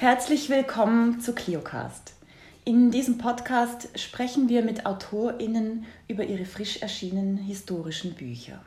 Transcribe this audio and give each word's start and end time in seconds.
Herzlich 0.00 0.48
willkommen 0.48 1.20
zu 1.20 1.34
ClioCast. 1.34 2.14
In 2.64 2.92
diesem 2.92 3.18
Podcast 3.18 3.88
sprechen 3.98 4.48
wir 4.48 4.62
mit 4.62 4.86
AutorInnen 4.86 5.86
über 6.06 6.22
ihre 6.22 6.44
frisch 6.44 6.82
erschienenen 6.82 7.36
historischen 7.36 8.14
Bücher. 8.14 8.60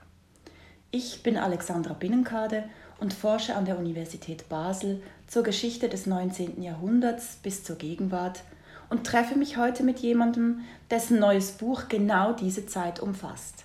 Ich 0.91 1.23
bin 1.23 1.38
Alexandra 1.38 1.93
Binnenkade 1.93 2.65
und 3.00 3.14
forsche 3.14 3.55
an 3.55 3.64
der 3.64 3.79
Universität 3.79 4.50
Basel 4.50 5.02
zur 5.28 5.43
Geschichte 5.43 5.88
des 5.88 6.05
19. 6.05 6.61
Jahrhunderts 6.61 7.38
bis 7.41 7.63
zur 7.63 7.77
Gegenwart 7.77 8.43
und 8.89 9.07
treffe 9.07 9.38
mich 9.38 9.55
heute 9.55 9.84
mit 9.84 10.00
jemandem, 10.00 10.66
dessen 10.89 11.18
neues 11.18 11.54
Buch 11.54 11.84
genau 11.88 12.34
diese 12.34 12.66
Zeit 12.66 13.00
umfasst. 13.00 13.63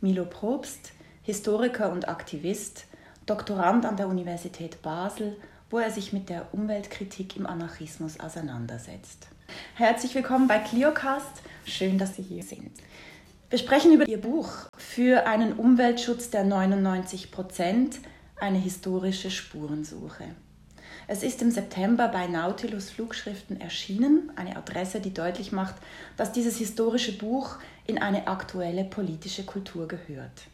Milo 0.00 0.24
Probst, 0.24 0.90
Historiker 1.22 1.92
und 1.92 2.08
Aktivist, 2.08 2.86
Doktorand 3.24 3.86
an 3.86 3.96
der 3.96 4.08
Universität 4.08 4.82
Basel, 4.82 5.36
wo 5.74 5.80
er 5.80 5.90
sich 5.90 6.12
mit 6.12 6.28
der 6.28 6.54
Umweltkritik 6.54 7.36
im 7.36 7.48
Anarchismus 7.48 8.20
auseinandersetzt. 8.20 9.26
Herzlich 9.74 10.14
willkommen 10.14 10.46
bei 10.46 10.60
ClioCast. 10.60 11.42
Schön, 11.66 11.98
dass 11.98 12.14
Sie 12.14 12.22
hier 12.22 12.44
sind. 12.44 12.70
Wir 13.50 13.58
sprechen 13.58 13.92
über 13.92 14.06
Ihr 14.06 14.20
Buch 14.20 14.52
für 14.78 15.26
einen 15.26 15.54
Umweltschutz 15.54 16.30
der 16.30 16.44
99 16.44 17.32
Prozent, 17.32 17.98
eine 18.36 18.58
historische 18.58 19.32
Spurensuche. 19.32 20.26
Es 21.08 21.24
ist 21.24 21.42
im 21.42 21.50
September 21.50 22.06
bei 22.06 22.28
Nautilus 22.28 22.90
Flugschriften 22.90 23.60
erschienen, 23.60 24.30
eine 24.36 24.56
Adresse, 24.56 25.00
die 25.00 25.12
deutlich 25.12 25.50
macht, 25.50 25.74
dass 26.16 26.30
dieses 26.30 26.56
historische 26.56 27.18
Buch 27.18 27.56
in 27.84 27.98
eine 27.98 28.28
aktuelle 28.28 28.84
politische 28.84 29.42
Kultur 29.42 29.88
gehört. 29.88 30.46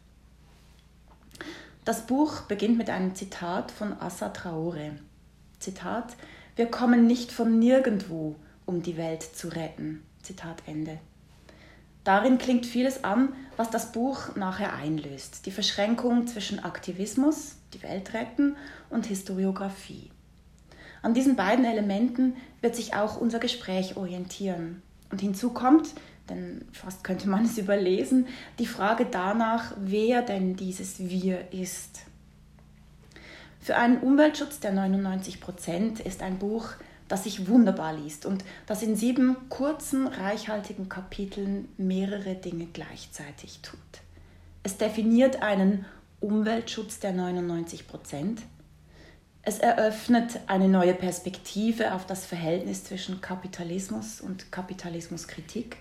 Das 1.84 2.06
Buch 2.06 2.40
beginnt 2.42 2.78
mit 2.78 2.88
einem 2.88 3.14
Zitat 3.14 3.70
von 3.70 3.92
Assa 4.00 4.30
Traore. 4.30 4.92
Zitat: 5.60 6.16
Wir 6.56 6.66
kommen 6.66 7.06
nicht 7.06 7.30
von 7.30 7.58
nirgendwo, 7.58 8.34
um 8.66 8.82
die 8.82 8.96
Welt 8.96 9.22
zu 9.22 9.48
retten. 9.48 10.02
Zitat 10.22 10.62
Ende. 10.66 10.98
Darin 12.02 12.38
klingt 12.38 12.64
vieles 12.64 13.04
an, 13.04 13.34
was 13.56 13.70
das 13.70 13.92
Buch 13.92 14.34
nachher 14.34 14.74
einlöst. 14.74 15.44
Die 15.44 15.50
Verschränkung 15.50 16.26
zwischen 16.26 16.58
Aktivismus, 16.64 17.56
die 17.74 17.82
Welt 17.82 18.14
retten, 18.14 18.56
und 18.88 19.06
Historiographie. 19.06 20.10
An 21.02 21.14
diesen 21.14 21.36
beiden 21.36 21.64
Elementen 21.64 22.36
wird 22.62 22.74
sich 22.74 22.94
auch 22.94 23.20
unser 23.20 23.38
Gespräch 23.38 23.96
orientieren. 23.96 24.82
Und 25.10 25.20
hinzu 25.20 25.50
kommt, 25.50 25.94
denn 26.28 26.64
fast 26.72 27.04
könnte 27.04 27.28
man 27.28 27.44
es 27.44 27.58
überlesen, 27.58 28.26
die 28.58 28.66
Frage 28.66 29.06
danach, 29.10 29.74
wer 29.78 30.22
denn 30.22 30.56
dieses 30.56 31.00
Wir 31.00 31.52
ist. 31.52 32.00
Für 33.60 33.76
einen 33.76 33.98
Umweltschutz 33.98 34.58
der 34.60 34.72
99 34.72 35.38
Prozent 35.38 36.00
ist 36.00 36.22
ein 36.22 36.38
Buch, 36.38 36.70
das 37.08 37.24
sich 37.24 37.46
wunderbar 37.48 37.92
liest 37.92 38.24
und 38.24 38.42
das 38.66 38.82
in 38.82 38.96
sieben 38.96 39.36
kurzen, 39.50 40.06
reichhaltigen 40.06 40.88
Kapiteln 40.88 41.68
mehrere 41.76 42.36
Dinge 42.36 42.66
gleichzeitig 42.72 43.60
tut. 43.60 43.78
Es 44.62 44.78
definiert 44.78 45.42
einen 45.42 45.84
Umweltschutz 46.20 47.00
der 47.00 47.12
99 47.12 47.86
Prozent. 47.86 48.42
Es 49.42 49.58
eröffnet 49.58 50.40
eine 50.46 50.68
neue 50.68 50.94
Perspektive 50.94 51.94
auf 51.94 52.06
das 52.06 52.24
Verhältnis 52.24 52.84
zwischen 52.84 53.20
Kapitalismus 53.20 54.20
und 54.20 54.52
Kapitalismuskritik. 54.52 55.78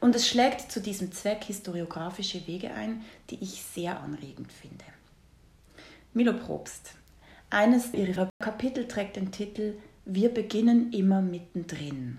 Und 0.00 0.14
es 0.14 0.28
schlägt 0.28 0.70
zu 0.70 0.80
diesem 0.80 1.12
Zweck 1.12 1.44
historiografische 1.44 2.46
Wege 2.46 2.72
ein, 2.74 3.02
die 3.30 3.42
ich 3.42 3.62
sehr 3.62 4.00
anregend 4.00 4.52
finde. 4.52 4.84
Milo 6.16 6.32
Probst. 6.32 6.94
Eines 7.50 7.92
ihrer 7.92 8.30
Kapitel 8.42 8.88
trägt 8.88 9.16
den 9.16 9.32
Titel 9.32 9.74
Wir 10.06 10.32
beginnen 10.32 10.90
immer 10.94 11.20
mittendrin. 11.20 12.16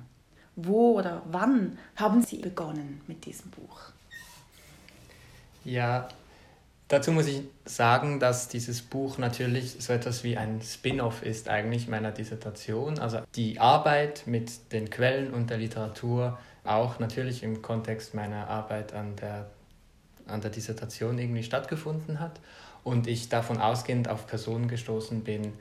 Wo 0.56 1.00
oder 1.00 1.24
wann 1.32 1.80
haben 1.96 2.22
Sie 2.22 2.38
begonnen 2.38 3.02
mit 3.08 3.26
diesem 3.26 3.50
Buch? 3.50 3.90
Ja, 5.66 6.10
dazu 6.90 7.12
muss 7.12 7.26
ich 7.26 7.42
sagen, 7.66 8.20
dass 8.20 8.50
dieses 8.50 8.84
Buch 8.84 9.18
natürlich 9.18 9.78
so 9.80 9.94
etwas 9.94 10.24
wie 10.24 10.38
ein 10.38 10.62
Spin-off 10.62 11.24
ist 11.24 11.50
eigentlich 11.50 11.88
meiner 11.88 12.12
Dissertation. 12.12 13.00
Also 13.00 13.22
die 13.34 13.60
Arbeit 13.60 14.28
mit 14.28 14.72
den 14.74 14.92
Quellen 14.92 15.34
und 15.34 15.50
der 15.50 15.58
Literatur 15.58 16.38
auch 16.64 17.00
natürlich 17.00 17.42
im 17.42 17.64
Kontext 17.64 18.14
meiner 18.14 18.48
Arbeit 18.48 18.94
an 18.94 19.16
der, 19.16 19.50
an 20.28 20.42
der 20.42 20.52
Dissertation 20.52 21.18
irgendwie 21.18 21.42
stattgefunden 21.42 22.20
hat 22.20 22.40
und 22.88 23.06
ich 23.06 23.28
davon 23.28 23.58
ausgehend 23.58 24.08
auf 24.08 24.28
Personen 24.28 24.70
gestoßen 24.70 25.26
bin, 25.26 25.52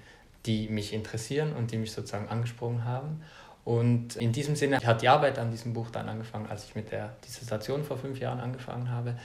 die 0.46 0.68
mich 0.68 0.92
interessieren 0.92 1.54
und 1.54 1.72
die 1.72 1.76
mich 1.76 1.90
sozusagen 1.90 2.28
angesprochen 2.28 2.84
haben. 2.84 3.20
Und 3.64 4.14
in 4.14 4.30
diesem 4.30 4.54
Sinne 4.54 4.78
hat 4.78 5.02
die 5.02 5.08
Arbeit 5.08 5.40
an 5.40 5.50
diesem 5.50 5.72
Buch 5.72 5.90
dann 5.90 6.08
angefangen, 6.08 6.46
als 6.46 6.66
ich 6.66 6.76
mit 6.76 6.92
der 6.92 7.16
Dissertation 7.26 7.82
vor 7.82 7.98
fünf 7.98 8.20
Jahren 8.20 8.38
angefangen 8.38 8.92
habe. 8.92 9.16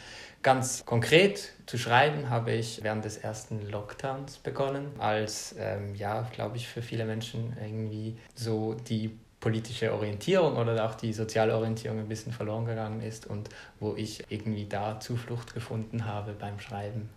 Ganz 0.42 0.84
konkret 0.84 1.52
zu 1.68 1.78
schreiben 1.78 2.32
habe 2.32 2.54
ich 2.54 2.84
während 2.84 3.06
des 3.06 3.18
ersten 3.18 3.70
Lockdowns 3.70 4.40
begonnen, 4.40 4.88
als, 4.98 5.54
ähm, 5.60 5.94
ja, 5.94 6.24
glaube 6.34 6.58
ich, 6.58 6.68
für 6.68 6.82
viele 6.82 7.06
Menschen 7.06 7.56
irgendwie 7.62 8.18
so 8.34 8.74
die 8.74 9.16
politische 9.40 9.94
Orientierung 9.94 10.58
oder 10.58 10.86
auch 10.86 10.96
die 10.96 11.14
soziale 11.14 11.56
Orientierung 11.56 12.00
ein 12.00 12.10
bisschen 12.10 12.32
verloren 12.32 12.66
gegangen 12.66 13.02
ist 13.02 13.28
und 13.28 13.50
wo 13.80 13.94
ich 13.96 14.24
irgendwie 14.30 14.66
da 14.66 15.00
Zuflucht 15.00 15.54
gefunden 15.54 16.06
habe 16.06 16.34
beim 16.34 16.60
Schreiben. 16.60 17.10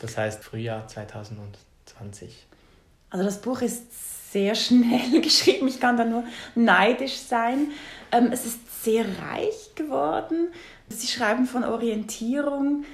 Das 0.00 0.16
heißt 0.16 0.42
Frühjahr 0.44 0.86
2020. 0.86 2.46
Also 3.10 3.24
das 3.24 3.40
Buch 3.40 3.62
ist 3.62 4.32
sehr 4.32 4.54
schnell 4.54 5.20
geschrieben, 5.22 5.68
ich 5.68 5.80
kann 5.80 5.96
da 5.96 6.04
nur 6.04 6.24
neidisch 6.54 7.16
sein. 7.16 7.68
Ähm, 8.12 8.30
es 8.32 8.44
ist 8.44 8.84
sehr 8.84 9.04
reich 9.30 9.74
geworden. 9.74 10.48
Sie 10.88 11.06
schreiben 11.06 11.46
von 11.46 11.64
Orientierung. 11.64 12.84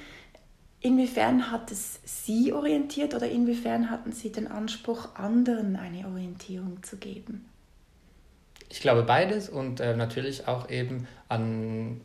Inwiefern 0.80 1.50
hat 1.50 1.70
es 1.70 2.00
Sie 2.04 2.52
orientiert 2.52 3.14
oder 3.14 3.28
inwiefern 3.28 3.90
hatten 3.90 4.12
Sie 4.12 4.32
den 4.32 4.48
Anspruch, 4.48 5.14
anderen 5.14 5.76
eine 5.76 6.06
Orientierung 6.06 6.82
zu 6.82 6.96
geben? 6.96 7.48
Ich 8.68 8.80
glaube 8.80 9.02
beides 9.02 9.48
und 9.48 9.80
äh, 9.80 9.96
natürlich 9.96 10.48
auch 10.48 10.70
eben 10.70 11.06
an 11.28 12.00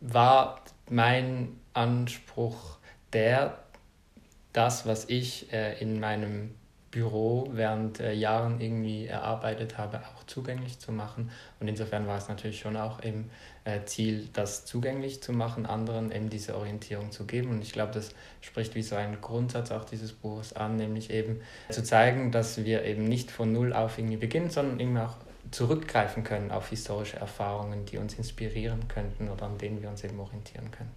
war 0.00 0.60
mein 0.90 1.58
Anspruch 1.72 2.76
der, 3.12 3.63
das, 4.54 4.86
was 4.86 5.08
ich 5.10 5.52
äh, 5.52 5.78
in 5.80 6.00
meinem 6.00 6.54
Büro 6.94 7.48
während 7.52 7.98
äh, 7.98 8.12
Jahren 8.12 8.60
irgendwie 8.60 9.06
erarbeitet 9.06 9.78
habe, 9.78 9.98
auch 9.98 10.24
zugänglich 10.26 10.78
zu 10.78 10.92
machen. 10.92 11.32
Und 11.58 11.66
insofern 11.66 12.06
war 12.06 12.16
es 12.18 12.28
natürlich 12.28 12.60
schon 12.60 12.76
auch 12.76 13.00
im 13.00 13.30
äh, 13.64 13.84
Ziel, 13.84 14.28
das 14.32 14.64
zugänglich 14.64 15.20
zu 15.20 15.32
machen, 15.32 15.66
anderen 15.66 16.12
eben 16.12 16.30
diese 16.30 16.56
Orientierung 16.56 17.10
zu 17.10 17.26
geben. 17.26 17.50
Und 17.50 17.62
ich 17.62 17.72
glaube, 17.72 17.92
das 17.92 18.14
spricht 18.40 18.76
wie 18.76 18.82
so 18.82 18.94
ein 18.94 19.20
Grundsatz 19.20 19.72
auch 19.72 19.84
dieses 19.84 20.12
Buches 20.12 20.52
an, 20.52 20.76
nämlich 20.76 21.10
eben 21.10 21.40
zu 21.68 21.82
zeigen, 21.82 22.30
dass 22.30 22.64
wir 22.64 22.84
eben 22.84 23.04
nicht 23.04 23.32
von 23.32 23.52
Null 23.52 23.72
auf 23.72 23.98
irgendwie 23.98 24.16
beginnen, 24.16 24.50
sondern 24.50 24.78
eben 24.78 24.96
auch 24.96 25.16
zurückgreifen 25.50 26.22
können 26.22 26.52
auf 26.52 26.68
historische 26.68 27.16
Erfahrungen, 27.16 27.86
die 27.86 27.98
uns 27.98 28.14
inspirieren 28.14 28.86
könnten 28.86 29.28
oder 29.28 29.46
an 29.46 29.58
denen 29.58 29.82
wir 29.82 29.88
uns 29.88 30.04
eben 30.04 30.20
orientieren 30.20 30.70
können. 30.70 30.92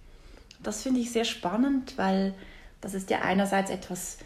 Das 0.62 0.82
finde 0.82 1.00
ich 1.00 1.10
sehr 1.10 1.24
spannend, 1.24 1.98
weil 1.98 2.34
das 2.80 2.94
ist 2.94 3.10
ja 3.10 3.20
einerseits 3.22 3.70
etwas 3.70 4.18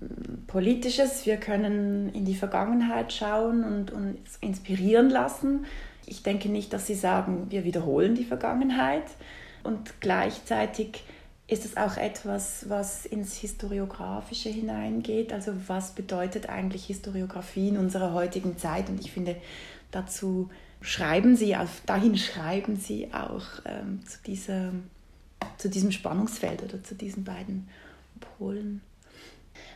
mm, 0.00 0.46
Politisches. 0.46 1.26
Wir 1.26 1.36
können 1.36 2.12
in 2.12 2.24
die 2.24 2.34
Vergangenheit 2.34 3.12
schauen 3.12 3.64
und 3.64 3.90
uns 3.90 4.38
inspirieren 4.40 5.10
lassen. 5.10 5.66
Ich 6.06 6.22
denke 6.22 6.48
nicht, 6.48 6.72
dass 6.72 6.86
Sie 6.86 6.94
sagen, 6.94 7.46
wir 7.50 7.64
wiederholen 7.64 8.14
die 8.14 8.24
Vergangenheit. 8.24 9.04
Und 9.62 10.00
gleichzeitig 10.00 11.04
ist 11.48 11.64
es 11.64 11.76
auch 11.76 11.96
etwas, 11.96 12.68
was 12.68 13.06
ins 13.06 13.36
Historiografische 13.36 14.50
hineingeht. 14.50 15.32
Also 15.32 15.52
was 15.66 15.92
bedeutet 15.92 16.48
eigentlich 16.48 16.86
Historiografie 16.86 17.68
in 17.68 17.78
unserer 17.78 18.12
heutigen 18.12 18.58
Zeit? 18.58 18.90
Und 18.90 19.00
ich 19.00 19.10
finde, 19.10 19.36
dazu 19.90 20.50
schreiben 20.82 21.36
Sie, 21.36 21.56
auf, 21.56 21.82
dahin 21.86 22.16
schreiben 22.16 22.76
Sie 22.76 23.12
auch 23.12 23.46
ähm, 23.64 24.04
zu, 24.06 24.18
dieser, 24.26 24.72
zu 25.56 25.68
diesem 25.68 25.92
Spannungsfeld 25.92 26.62
oder 26.62 26.82
zu 26.82 26.94
diesen 26.94 27.24
beiden 27.24 27.68
Polen. 28.38 28.80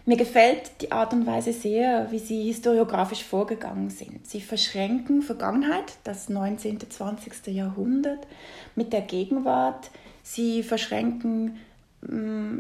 Mir 0.05 0.17
gefällt 0.17 0.81
die 0.81 0.91
Art 0.91 1.12
und 1.12 1.26
Weise 1.26 1.53
sehr, 1.53 2.11
wie 2.11 2.19
Sie 2.19 2.44
historiografisch 2.44 3.23
vorgegangen 3.23 3.91
sind. 3.91 4.26
Sie 4.26 4.41
verschränken 4.41 5.23
Vergangenheit, 5.23 5.93
das 6.03 6.29
19., 6.29 6.79
20. 6.91 7.47
Jahrhundert, 7.49 8.26
mit 8.75 8.93
der 8.93 9.03
Gegenwart 9.03 9.91
Sie 10.23 10.62
verschränken 10.62 11.59
mm, 12.03 12.58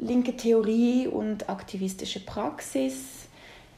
linke 0.00 0.36
Theorie 0.36 1.06
und 1.06 1.48
aktivistische 1.48 2.20
Praxis. 2.20 3.26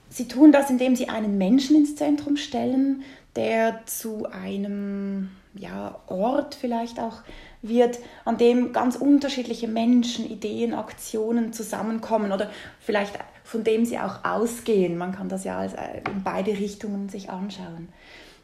Sie 0.08 0.28
tun 0.28 0.52
das, 0.52 0.70
indem 0.70 0.94
sie 0.94 1.08
einen 1.08 1.38
Menschen 1.38 1.76
ins 1.76 1.96
Zentrum 1.96 2.36
stellen, 2.36 3.02
der 3.34 3.80
zu 3.86 4.26
einem 4.30 5.30
ja, 5.54 6.00
Ort 6.06 6.54
vielleicht 6.54 6.98
auch 6.98 7.22
wird, 7.62 7.98
an 8.24 8.38
dem 8.38 8.72
ganz 8.72 8.96
unterschiedliche 8.96 9.68
Menschen, 9.68 10.28
Ideen, 10.28 10.74
Aktionen 10.74 11.52
zusammenkommen 11.52 12.32
oder 12.32 12.50
vielleicht 12.80 13.18
von 13.44 13.62
dem 13.62 13.84
sie 13.84 13.98
auch 13.98 14.24
ausgehen. 14.24 14.96
Man 14.96 15.12
kann 15.12 15.28
das 15.28 15.44
ja 15.44 15.58
als, 15.58 15.74
äh, 15.74 16.00
in 16.10 16.24
beide 16.24 16.52
Richtungen 16.52 17.08
sich 17.10 17.30
anschauen. 17.30 17.90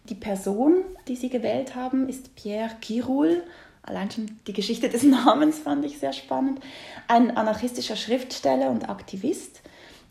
Die 0.09 0.15
Person, 0.15 0.85
die 1.09 1.17
sie 1.17 1.31
gewählt 1.31 1.75
haben, 1.75 2.09
ist 2.09 2.37
Pierre 2.37 2.77
Kirul. 2.81 3.43
Allein 3.83 4.11
schon 4.11 4.39
die 4.47 4.53
Geschichte 4.53 4.89
des 4.89 5.03
Namens 5.05 5.59
fand 5.59 5.85
ich 5.85 5.99
sehr 5.99 6.13
spannend. 6.13 6.61
Ein 7.09 7.37
anarchistischer 7.37 7.97
Schriftsteller 7.97 8.71
und 8.71 8.89
Aktivist, 8.89 9.63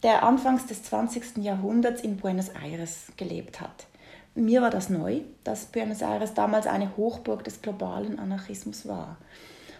der 0.02 0.24
anfangs 0.24 0.66
des 0.66 0.84
20. 0.84 1.38
Jahrhunderts 1.38 2.02
in 2.02 2.18
Buenos 2.18 2.50
Aires 2.50 3.12
gelebt 3.16 3.62
hat. 3.62 3.89
Mir 4.36 4.62
war 4.62 4.70
das 4.70 4.90
neu, 4.90 5.22
dass 5.44 5.66
Buenos 5.66 6.02
Aires 6.02 6.34
damals 6.34 6.68
eine 6.68 6.96
Hochburg 6.98 7.44
des 7.44 7.62
globalen 7.62 8.20
Anarchismus 8.20 8.88
war. 8.88 9.18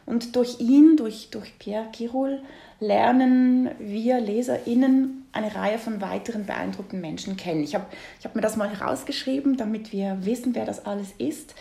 Und 0.06 0.36
durch 0.36 0.60
ihn, 0.60 0.98
durch, 0.98 1.30
durch 1.30 1.58
Pierre 1.60 1.90
Kirul, 1.92 2.42
lernen 2.80 3.70
wir 3.78 4.20
LeserInnen 4.20 5.28
eine 5.32 5.54
Reihe 5.54 5.78
von 5.78 6.02
weiteren 6.02 6.48
beeindruckten 6.48 7.00
Menschen 7.00 7.38
kennen. 7.38 7.64
Ich 7.64 7.76
habe 7.76 7.86
ich 8.20 8.26
hab 8.26 8.36
mir 8.36 8.42
das 8.42 8.58
mal 8.58 8.70
herausgeschrieben, 8.70 9.56
damit 9.58 9.94
wir 9.94 10.26
wissen, 10.26 10.56
wer 10.56 10.66
das 10.66 10.86
alles 10.86 11.14
ist. 11.20 11.54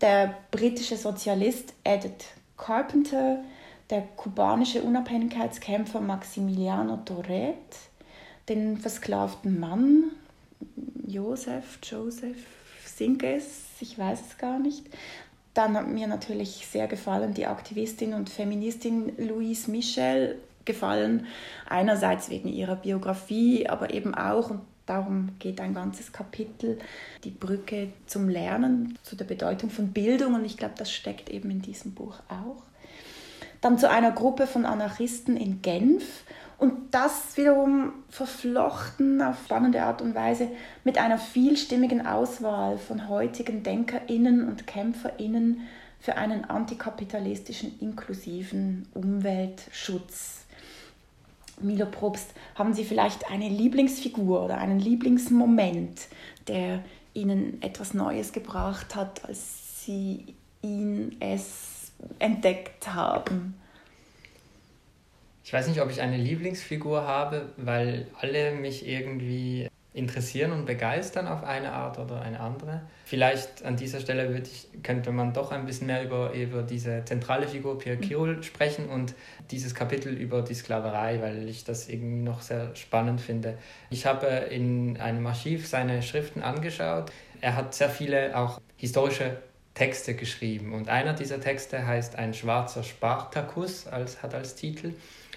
Der 0.00 0.34
britische 0.50 0.96
Sozialist 0.96 1.74
Edith 1.84 2.24
Carpenter, 2.56 3.40
der 3.90 4.02
kubanische 4.16 4.82
Unabhängigkeitskämpfer 4.82 6.00
Maximiliano 6.00 6.98
Torret, 7.04 7.56
den 8.48 8.78
versklavten 8.78 9.60
Mann 9.60 10.04
Joseph, 11.06 11.78
Joseph 11.82 12.38
Sinkes, 12.84 13.62
ich 13.80 13.98
weiß 13.98 14.20
es 14.28 14.38
gar 14.38 14.58
nicht, 14.58 14.84
dann 15.54 15.76
hat 15.76 15.88
mir 15.88 16.06
natürlich 16.06 16.66
sehr 16.70 16.86
gefallen 16.86 17.34
die 17.34 17.46
Aktivistin 17.46 18.14
und 18.14 18.30
Feministin 18.30 19.12
Louise 19.18 19.70
Michel 19.70 20.38
gefallen. 20.64 21.26
Einerseits 21.68 22.30
wegen 22.30 22.48
ihrer 22.48 22.76
Biografie, 22.76 23.68
aber 23.68 23.92
eben 23.92 24.14
auch, 24.14 24.50
und 24.50 24.60
darum 24.86 25.30
geht 25.38 25.60
ein 25.60 25.74
ganzes 25.74 26.12
Kapitel, 26.12 26.78
die 27.24 27.30
Brücke 27.30 27.92
zum 28.06 28.28
Lernen, 28.28 28.98
zu 29.02 29.16
der 29.16 29.24
Bedeutung 29.24 29.70
von 29.70 29.88
Bildung. 29.88 30.34
Und 30.34 30.44
ich 30.44 30.56
glaube, 30.56 30.74
das 30.76 30.92
steckt 30.92 31.30
eben 31.30 31.50
in 31.50 31.62
diesem 31.62 31.94
Buch 31.94 32.20
auch. 32.28 32.62
Dann 33.60 33.78
zu 33.78 33.90
einer 33.90 34.12
Gruppe 34.12 34.46
von 34.46 34.64
Anarchisten 34.64 35.36
in 35.36 35.62
Genf 35.62 36.24
und 36.60 36.92
das 36.94 37.36
wiederum 37.38 37.92
verflochten 38.10 39.22
auf 39.22 39.44
spannende 39.44 39.82
Art 39.82 40.02
und 40.02 40.14
Weise 40.14 40.48
mit 40.84 40.98
einer 40.98 41.18
vielstimmigen 41.18 42.06
Auswahl 42.06 42.76
von 42.76 43.08
heutigen 43.08 43.62
DenkerInnen 43.62 44.46
und 44.46 44.66
KämpferInnen 44.66 45.62
für 46.00 46.16
einen 46.16 46.44
antikapitalistischen, 46.44 47.78
inklusiven 47.80 48.86
Umweltschutz. 48.92 50.44
Milo 51.62 51.86
Probst, 51.86 52.30
haben 52.54 52.74
Sie 52.74 52.84
vielleicht 52.84 53.30
eine 53.30 53.48
Lieblingsfigur 53.48 54.44
oder 54.44 54.58
einen 54.58 54.80
Lieblingsmoment, 54.80 56.08
der 56.46 56.84
Ihnen 57.14 57.60
etwas 57.62 57.94
Neues 57.94 58.32
gebracht 58.32 58.94
hat, 58.94 59.24
als 59.24 59.84
Sie 59.84 60.34
ihn 60.60 61.16
es 61.20 61.92
entdeckt 62.18 62.94
haben? 62.94 63.54
Ich 65.50 65.54
weiß 65.54 65.66
nicht, 65.66 65.82
ob 65.82 65.90
ich 65.90 66.00
eine 66.00 66.16
Lieblingsfigur 66.16 67.08
habe, 67.08 67.46
weil 67.56 68.06
alle 68.20 68.52
mich 68.52 68.86
irgendwie 68.86 69.66
interessieren 69.92 70.52
und 70.52 70.64
begeistern 70.64 71.26
auf 71.26 71.42
eine 71.42 71.72
Art 71.72 71.98
oder 71.98 72.22
eine 72.22 72.38
andere. 72.38 72.82
Vielleicht 73.04 73.64
an 73.64 73.74
dieser 73.74 73.98
Stelle 73.98 74.32
ich, 74.38 74.68
könnte 74.84 75.10
man 75.10 75.32
doch 75.32 75.50
ein 75.50 75.66
bisschen 75.66 75.88
mehr 75.88 76.04
über, 76.04 76.32
über 76.34 76.62
diese 76.62 77.04
zentrale 77.04 77.48
Figur 77.48 77.80
Pierre 77.80 77.96
mhm. 77.96 78.00
Kirul 78.02 78.42
sprechen 78.44 78.88
und 78.88 79.14
dieses 79.50 79.74
Kapitel 79.74 80.14
über 80.14 80.42
die 80.42 80.54
Sklaverei, 80.54 81.20
weil 81.20 81.48
ich 81.48 81.64
das 81.64 81.88
irgendwie 81.88 82.22
noch 82.22 82.42
sehr 82.42 82.76
spannend 82.76 83.20
finde. 83.20 83.58
Ich 83.90 84.06
habe 84.06 84.28
in 84.28 85.00
einem 85.00 85.26
Archiv 85.26 85.66
seine 85.66 86.00
Schriften 86.04 86.42
angeschaut. 86.42 87.10
Er 87.40 87.56
hat 87.56 87.74
sehr 87.74 87.90
viele 87.90 88.38
auch 88.38 88.60
historische 88.76 89.38
Texte 89.74 90.14
geschrieben 90.14 90.74
und 90.74 90.88
einer 90.88 91.12
dieser 91.12 91.40
Texte 91.40 91.88
heißt 91.88 92.14
Ein 92.14 92.34
schwarzer 92.34 92.84
Spartakus, 92.84 93.88
als, 93.88 94.22
hat 94.22 94.32
als 94.32 94.54
Titel. 94.54 94.92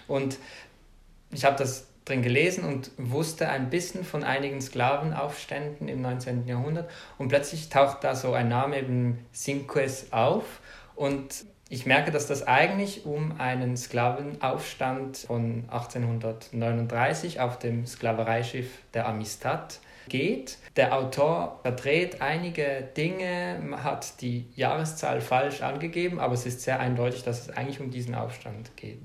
Und 0.08 0.38
ich 1.32 1.46
habe 1.46 1.58
das 1.58 1.88
drin 2.06 2.22
gelesen 2.22 2.66
und 2.66 2.92
wusste 2.98 3.50
ein 3.50 3.70
bisschen 3.70 4.04
von 4.04 4.24
einigen 4.24 4.62
Sklavenaufständen 4.62 5.88
im 5.88 6.02
19. 6.02 6.48
Jahrhundert 6.48 6.90
und 7.18 7.30
plötzlich 7.30 7.70
taucht 7.70 8.04
da 8.04 8.16
so 8.16 8.34
ein 8.34 8.50
Name 8.50 8.80
eben 8.80 9.26
Cinques 9.34 10.12
auf 10.12 10.60
und 10.96 11.46
ich 11.70 11.86
merke, 11.86 12.12
dass 12.12 12.28
das 12.28 12.46
eigentlich 12.46 13.06
um 13.06 13.40
einen 13.40 13.78
Sklavenaufstand 13.78 15.18
von 15.18 15.64
1839 15.72 17.40
auf 17.40 17.58
dem 17.58 17.88
Sklavereischiff 17.88 18.68
der 18.94 19.08
Amistad 19.08 19.80
geht. 20.08 20.58
Der 20.76 20.96
Autor 20.96 21.62
verdreht 21.64 22.22
einige 22.22 22.90
Dinge, 22.96 23.60
hat 23.82 24.22
die 24.22 24.46
Jahreszahl 24.56 25.22
falsch 25.22 25.62
angegeben, 25.62 26.20
aber 26.20 26.34
es 26.34 26.46
ist 26.46 26.62
sehr 26.62 26.80
eindeutig, 26.80 27.24
dass 27.24 27.42
es 27.42 27.50
eigentlich 27.50 27.80
um 27.80 27.90
diesen 27.90 28.14
Aufstand 28.14 28.76
geht. 28.76 29.00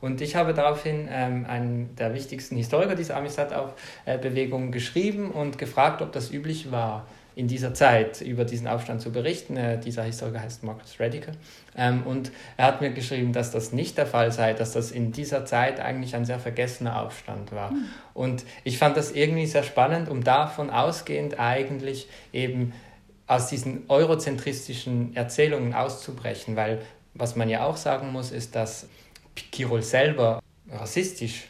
Und 0.00 0.20
ich 0.20 0.36
habe 0.36 0.54
daraufhin 0.54 1.08
ähm, 1.10 1.46
einen 1.46 1.94
der 1.96 2.14
wichtigsten 2.14 2.56
Historiker 2.56 2.94
dieser 2.94 3.16
Amistad-Bewegung 3.16 4.70
geschrieben 4.72 5.30
und 5.30 5.58
gefragt, 5.58 6.02
ob 6.02 6.12
das 6.12 6.30
üblich 6.30 6.70
war, 6.70 7.06
in 7.36 7.48
dieser 7.48 7.74
Zeit 7.74 8.22
über 8.22 8.46
diesen 8.46 8.66
Aufstand 8.66 9.02
zu 9.02 9.12
berichten. 9.12 9.58
Äh, 9.58 9.78
dieser 9.78 10.02
Historiker 10.04 10.40
heißt 10.40 10.64
Marcus 10.64 10.98
Rediker. 10.98 11.32
Ähm, 11.76 12.02
und 12.04 12.32
er 12.56 12.64
hat 12.64 12.80
mir 12.80 12.90
geschrieben, 12.90 13.34
dass 13.34 13.50
das 13.50 13.72
nicht 13.72 13.98
der 13.98 14.06
Fall 14.06 14.32
sei, 14.32 14.54
dass 14.54 14.72
das 14.72 14.90
in 14.90 15.12
dieser 15.12 15.44
Zeit 15.44 15.78
eigentlich 15.78 16.16
ein 16.16 16.24
sehr 16.24 16.40
vergessener 16.40 17.02
Aufstand 17.02 17.52
war. 17.52 17.72
Mhm. 17.72 17.84
Und 18.14 18.44
ich 18.64 18.78
fand 18.78 18.96
das 18.96 19.12
irgendwie 19.12 19.44
sehr 19.44 19.64
spannend, 19.64 20.08
um 20.08 20.24
davon 20.24 20.70
ausgehend 20.70 21.38
eigentlich 21.38 22.08
eben 22.32 22.72
aus 23.26 23.48
diesen 23.48 23.84
eurozentristischen 23.88 25.14
Erzählungen 25.14 25.74
auszubrechen, 25.74 26.56
weil 26.56 26.80
was 27.12 27.36
man 27.36 27.50
ja 27.50 27.64
auch 27.64 27.76
sagen 27.76 28.12
muss, 28.12 28.30
ist, 28.30 28.54
dass 28.54 28.88
Kirol 29.36 29.82
selber 29.82 30.42
rassistisch 30.70 31.48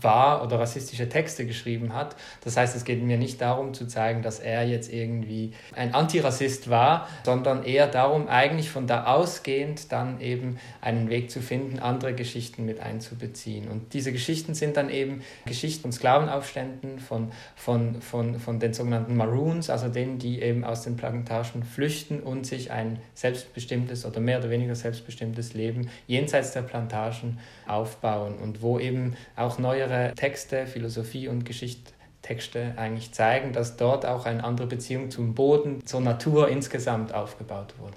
war 0.00 0.42
oder 0.44 0.60
rassistische 0.60 1.08
Texte 1.08 1.46
geschrieben 1.46 1.94
hat. 1.94 2.16
Das 2.44 2.56
heißt, 2.56 2.76
es 2.76 2.84
geht 2.84 3.02
mir 3.02 3.18
nicht 3.18 3.40
darum 3.40 3.74
zu 3.74 3.86
zeigen, 3.86 4.22
dass 4.22 4.38
er 4.38 4.66
jetzt 4.66 4.92
irgendwie 4.92 5.52
ein 5.74 5.94
Antirassist 5.94 6.70
war, 6.70 7.08
sondern 7.24 7.64
eher 7.64 7.86
darum, 7.86 8.28
eigentlich 8.28 8.70
von 8.70 8.86
da 8.86 9.04
ausgehend 9.04 9.92
dann 9.92 10.20
eben 10.20 10.58
einen 10.80 11.10
Weg 11.10 11.30
zu 11.30 11.40
finden, 11.40 11.78
andere 11.78 12.14
Geschichten 12.14 12.64
mit 12.64 12.80
einzubeziehen. 12.80 13.68
Und 13.68 13.92
diese 13.94 14.12
Geschichten 14.12 14.54
sind 14.54 14.76
dann 14.76 14.90
eben 14.90 15.22
Geschichten 15.44 15.82
von 15.82 15.92
Sklavenaufständen, 15.92 16.98
von, 16.98 17.32
von, 17.56 18.00
von, 18.00 18.38
von 18.38 18.60
den 18.60 18.74
sogenannten 18.74 19.16
Maroons, 19.16 19.70
also 19.70 19.88
denen, 19.88 20.18
die 20.18 20.40
eben 20.40 20.64
aus 20.64 20.82
den 20.82 20.96
Plantagen 20.96 21.62
flüchten 21.62 22.20
und 22.20 22.46
sich 22.46 22.70
ein 22.70 22.98
selbstbestimmtes 23.14 24.04
oder 24.04 24.20
mehr 24.20 24.38
oder 24.38 24.50
weniger 24.50 24.74
selbstbestimmtes 24.74 25.54
Leben 25.54 25.88
jenseits 26.06 26.52
der 26.52 26.62
Plantagen 26.62 27.38
aufbauen 27.66 28.36
und 28.38 28.62
wo 28.62 28.78
eben 28.78 29.16
auch 29.36 29.58
neue 29.58 29.87
ihre 29.88 30.14
Texte, 30.14 30.66
Philosophie 30.66 31.28
und 31.28 31.44
Geschichtstexte 31.44 32.74
eigentlich 32.76 33.12
zeigen, 33.12 33.52
dass 33.52 33.76
dort 33.76 34.06
auch 34.06 34.26
eine 34.26 34.44
andere 34.44 34.66
Beziehung 34.66 35.10
zum 35.10 35.34
Boden, 35.34 35.84
zur 35.86 36.00
Natur 36.00 36.48
insgesamt 36.48 37.14
aufgebaut 37.14 37.74
wurde. 37.78 37.96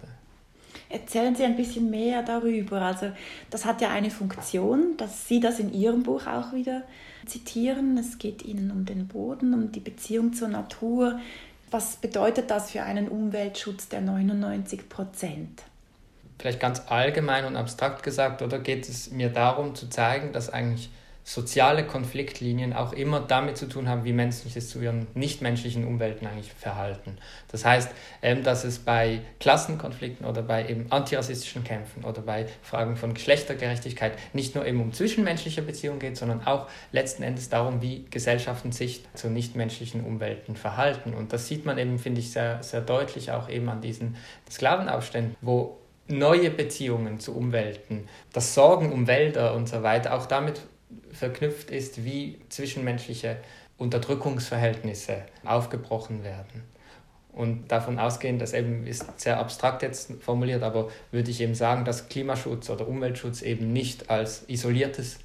Erzählen 0.90 1.34
Sie 1.36 1.46
ein 1.46 1.56
bisschen 1.56 1.90
mehr 1.90 2.22
darüber. 2.22 2.82
Also 2.82 3.12
das 3.50 3.64
hat 3.66 3.82
ja 3.82 3.90
eine 3.92 4.10
Funktion, 4.10 4.98
dass 4.98 5.28
Sie 5.28 5.40
das 5.40 5.60
in 5.60 5.74
Ihrem 5.74 6.04
Buch 6.04 6.28
auch 6.28 6.52
wieder 6.54 6.84
zitieren. 7.26 7.98
Es 7.98 8.18
geht 8.18 8.44
Ihnen 8.44 8.72
um 8.72 8.86
den 8.86 9.08
Boden, 9.08 9.54
um 9.54 9.72
die 9.72 9.80
Beziehung 9.80 10.34
zur 10.34 10.50
Natur. 10.50 11.20
Was 11.70 11.96
bedeutet 11.96 12.52
das 12.52 12.72
für 12.72 12.84
einen 12.84 13.08
Umweltschutz 13.08 13.88
der 13.88 14.02
99 14.02 14.90
Prozent? 14.90 15.64
Vielleicht 16.38 16.60
ganz 16.60 16.82
allgemein 16.88 17.46
und 17.46 17.56
abstrakt 17.56 18.04
gesagt, 18.04 18.42
oder 18.42 18.60
geht 18.60 18.90
es 18.90 19.12
mir 19.12 19.30
darum 19.30 19.76
zu 19.76 19.88
zeigen, 19.90 20.34
dass 20.34 20.50
eigentlich 20.50 20.90
soziale 21.34 21.86
Konfliktlinien 21.86 22.74
auch 22.74 22.92
immer 22.92 23.22
damit 23.22 23.56
zu 23.56 23.68
tun 23.68 23.88
haben, 23.88 24.04
wie 24.04 24.12
Menschen 24.12 24.50
sich 24.50 24.68
zu 24.68 24.82
ihren 24.82 25.08
nichtmenschlichen 25.14 25.88
Umwelten 25.88 26.28
eigentlich 26.28 26.52
verhalten. 26.52 27.18
Das 27.50 27.64
heißt, 27.64 27.90
ähm, 28.22 28.44
dass 28.44 28.66
es 28.66 28.80
bei 28.80 29.22
Klassenkonflikten 29.40 30.26
oder 30.26 30.42
bei 30.42 30.68
eben 30.68 30.92
antirassistischen 30.92 31.64
Kämpfen 31.64 32.04
oder 32.04 32.22
bei 32.22 32.48
Fragen 32.62 32.98
von 32.98 33.14
Geschlechtergerechtigkeit 33.14 34.14
nicht 34.34 34.56
nur 34.56 34.66
eben 34.66 34.82
um 34.82 34.92
zwischenmenschliche 34.92 35.62
Beziehungen 35.62 36.00
geht, 36.00 36.18
sondern 36.18 36.46
auch 36.46 36.68
letzten 36.92 37.24
Endes 37.24 37.48
darum, 37.48 37.82
wie 37.82 38.06
Gesellschaften 38.10 38.74
sich 38.74 39.06
zu 39.14 39.30
nichtmenschlichen 39.30 40.04
Umwelten 40.04 40.58
verhalten. 40.58 41.14
Und 41.14 41.32
das 41.32 41.48
sieht 41.48 41.66
man 41.66 41.78
eben, 41.78 41.98
finde 41.98 42.20
ich, 42.20 42.32
sehr, 42.32 42.62
sehr 42.62 42.82
deutlich 42.82 43.32
auch 43.32 43.48
eben 43.48 43.70
an 43.70 43.80
diesen 43.80 44.18
Sklavenaufständen, 44.50 45.38
wo 45.40 45.78
neue 46.08 46.50
Beziehungen 46.50 47.22
zu 47.22 47.34
Umwelten, 47.38 48.10
das 48.34 48.54
Sorgen 48.54 48.92
um 48.92 49.08
Wälder 49.08 49.54
und 49.54 49.70
so 49.70 49.82
weiter 49.82 50.14
auch 50.14 50.26
damit 50.26 50.62
verknüpft 51.12 51.72
ist, 51.72 52.04
wie 52.04 52.40
zwischenmenschliche 52.50 53.38
Unterdrückungsverhältnisse 53.78 55.24
aufgebrochen 55.44 56.24
werden. 56.24 56.64
Und 57.34 57.72
davon 57.72 57.98
ausgehend, 57.98 58.42
das 58.42 58.54
eben 58.54 58.86
ist 58.86 59.20
sehr 59.20 59.40
abstrakt 59.40 59.84
jetzt 59.84 60.12
formuliert, 60.22 60.64
aber 60.64 60.90
würde 61.12 61.32
ich 61.32 61.40
eben 61.40 61.56
sagen, 61.56 61.86
dass 61.86 62.10
Klimaschutz 62.10 62.70
oder 62.70 62.88
Umweltschutz 62.88 63.42
eben 63.42 63.72
nicht 63.72 64.10
als 64.10 64.48
isoliertes 64.50 65.20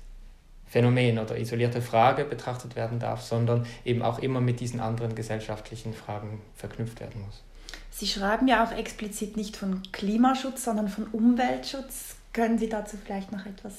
Phänomen 0.66 1.18
oder 1.18 1.36
isolierte 1.36 1.82
Frage 1.82 2.24
betrachtet 2.24 2.76
werden 2.76 2.98
darf, 2.98 3.22
sondern 3.22 3.66
eben 3.84 4.02
auch 4.02 4.18
immer 4.20 4.40
mit 4.40 4.60
diesen 4.60 4.80
anderen 4.80 5.14
gesellschaftlichen 5.14 5.94
Fragen 5.94 6.42
verknüpft 6.54 7.00
werden 7.00 7.22
muss. 7.24 7.42
Sie 7.90 8.06
schreiben 8.06 8.46
ja 8.46 8.64
auch 8.64 8.72
explizit 8.72 9.36
nicht 9.36 9.56
von 9.56 9.82
Klimaschutz, 9.90 10.64
sondern 10.64 10.88
von 10.88 11.06
Umweltschutz. 11.06 12.16
Können 12.32 12.58
Sie 12.58 12.68
dazu 12.68 12.96
vielleicht 13.02 13.32
noch 13.32 13.46
etwas 13.46 13.72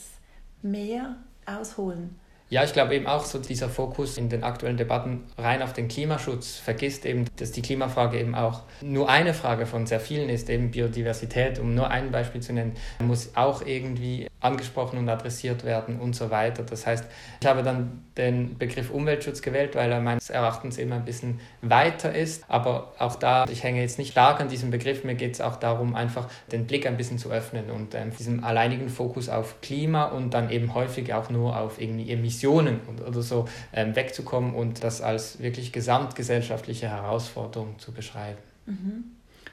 mehr 0.62 1.18
ausholen? 1.48 2.20
Ja, 2.50 2.64
ich 2.64 2.72
glaube 2.72 2.96
eben 2.96 3.08
auch 3.08 3.26
so 3.26 3.40
dieser 3.40 3.68
Fokus 3.68 4.18
in 4.18 4.30
den 4.30 4.46
aktuellen 4.46 4.78
Debatten 4.78 5.26
rein 5.38 5.62
auf 5.62 5.74
den 5.74 5.90
Klimaschutz 5.90 6.56
vergisst 6.56 7.06
eben, 7.06 7.26
dass 7.36 7.52
die 7.52 7.62
Klimafrage 7.62 8.18
eben 8.18 8.36
auch 8.36 8.62
nur 8.82 9.10
eine 9.10 9.34
Frage 9.34 9.66
von 9.66 9.86
sehr 9.86 10.00
vielen 10.00 10.30
ist, 10.30 10.50
eben 10.50 10.72
Biodiversität, 10.72 11.60
um 11.60 11.76
nur 11.76 11.90
ein 11.90 12.10
Beispiel 12.10 12.40
zu 12.40 12.54
nennen, 12.54 12.74
muss 13.00 13.36
auch 13.36 13.66
irgendwie 13.66 14.28
angesprochen 14.40 14.98
und 14.98 15.10
adressiert 15.10 15.66
werden 15.66 16.00
und 16.00 16.16
so 16.16 16.30
weiter. 16.30 16.64
Das 16.64 16.88
heißt, 16.88 17.06
ich 17.42 17.48
habe 17.48 17.64
dann 17.64 18.04
den 18.16 18.58
Begriff 18.58 18.92
Umweltschutz 18.92 19.42
gewählt, 19.42 19.76
weil 19.76 19.92
er 19.92 20.00
meines 20.00 20.30
Erachtens 20.30 20.78
immer 20.78 20.96
ein 20.96 21.06
bisschen 21.06 21.42
weiter 21.62 22.16
ist. 22.16 22.46
Aber 22.48 22.94
auch 22.98 23.16
da, 23.16 23.46
ich 23.52 23.64
hänge 23.64 23.82
jetzt 23.82 23.98
nicht 23.98 24.12
stark 24.12 24.40
an 24.40 24.48
diesem 24.48 24.72
Begriff, 24.72 25.04
mir 25.04 25.16
geht 25.16 25.34
es 25.34 25.42
auch 25.42 25.58
darum, 25.58 25.96
einfach 25.96 26.30
den 26.52 26.66
Blick 26.66 26.88
ein 26.88 26.96
bisschen 26.96 27.18
zu 27.18 27.30
öffnen 27.30 27.70
und 27.72 27.94
ähm, 27.94 28.12
diesem 28.18 28.44
alleinigen 28.44 28.90
Fokus 28.90 29.28
auf 29.28 29.60
Klima 29.62 30.06
und 30.06 30.34
dann 30.34 30.50
eben 30.50 30.74
häufig 30.74 31.14
auch 31.14 31.30
nur 31.30 31.60
auf 31.60 31.82
irgendwie 31.82 32.10
Emissionen 32.12 32.37
oder 32.46 33.22
so 33.22 33.48
ähm, 33.74 33.96
wegzukommen 33.96 34.54
und 34.54 34.84
das 34.84 35.02
als 35.02 35.40
wirklich 35.40 35.72
gesamtgesellschaftliche 35.72 36.90
Herausforderung 36.90 37.80
zu 37.80 37.92
beschreiben. 37.92 38.38
Mhm. 38.66 39.04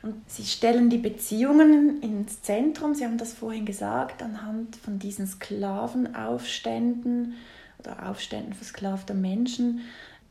Und 0.02 0.30
Sie 0.30 0.44
stellen 0.44 0.90
die 0.90 0.98
Beziehungen 0.98 2.02
ins 2.02 2.42
Zentrum. 2.42 2.94
Sie 2.94 3.04
haben 3.04 3.16
das 3.16 3.32
vorhin 3.32 3.64
gesagt, 3.64 4.22
anhand 4.22 4.76
von 4.76 4.98
diesen 4.98 5.26
Sklavenaufständen 5.26 7.34
oder 7.78 8.10
Aufständen 8.10 8.52
versklavter 8.52 9.14
Menschen. 9.14 9.80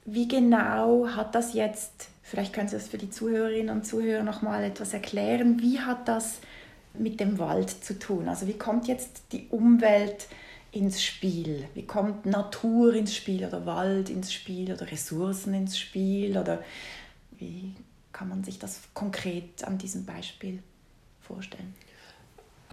Wie 0.05 0.27
genau 0.27 1.07
hat 1.07 1.33
das 1.33 1.55
jetzt, 1.55 2.09
vielleicht 2.21 2.53
können 2.53 2.67
Sie 2.67 2.75
das 2.75 2.87
für 2.87 2.99
die 2.99 3.09
Zuhörerinnen 3.09 3.75
und 3.75 3.85
Zuhörer 3.85 4.21
noch 4.21 4.43
mal 4.43 4.63
etwas 4.63 4.93
erklären, 4.93 5.59
wie 5.59 5.79
hat 5.79 6.07
das 6.07 6.37
mit 6.93 7.19
dem 7.19 7.39
Wald 7.39 7.71
zu 7.71 7.97
tun? 7.97 8.29
Also 8.29 8.47
wie 8.47 8.57
kommt 8.57 8.87
jetzt 8.87 9.23
die 9.31 9.47
Umwelt 9.49 10.27
ins 10.73 11.03
Spiel? 11.03 11.67
Wie 11.73 11.85
kommt 11.85 12.25
Natur 12.25 12.93
ins 12.93 13.15
Spiel 13.15 13.45
oder 13.45 13.65
Wald 13.65 14.09
ins 14.09 14.33
Spiel 14.33 14.73
oder 14.73 14.91
Ressourcen 14.91 15.53
ins 15.53 15.77
Spiel 15.77 16.37
oder 16.37 16.61
wie 17.37 17.73
kann 18.11 18.29
man 18.29 18.43
sich 18.43 18.59
das 18.59 18.81
konkret 18.93 19.63
an 19.63 19.77
diesem 19.77 20.05
Beispiel 20.05 20.61
vorstellen? 21.21 21.73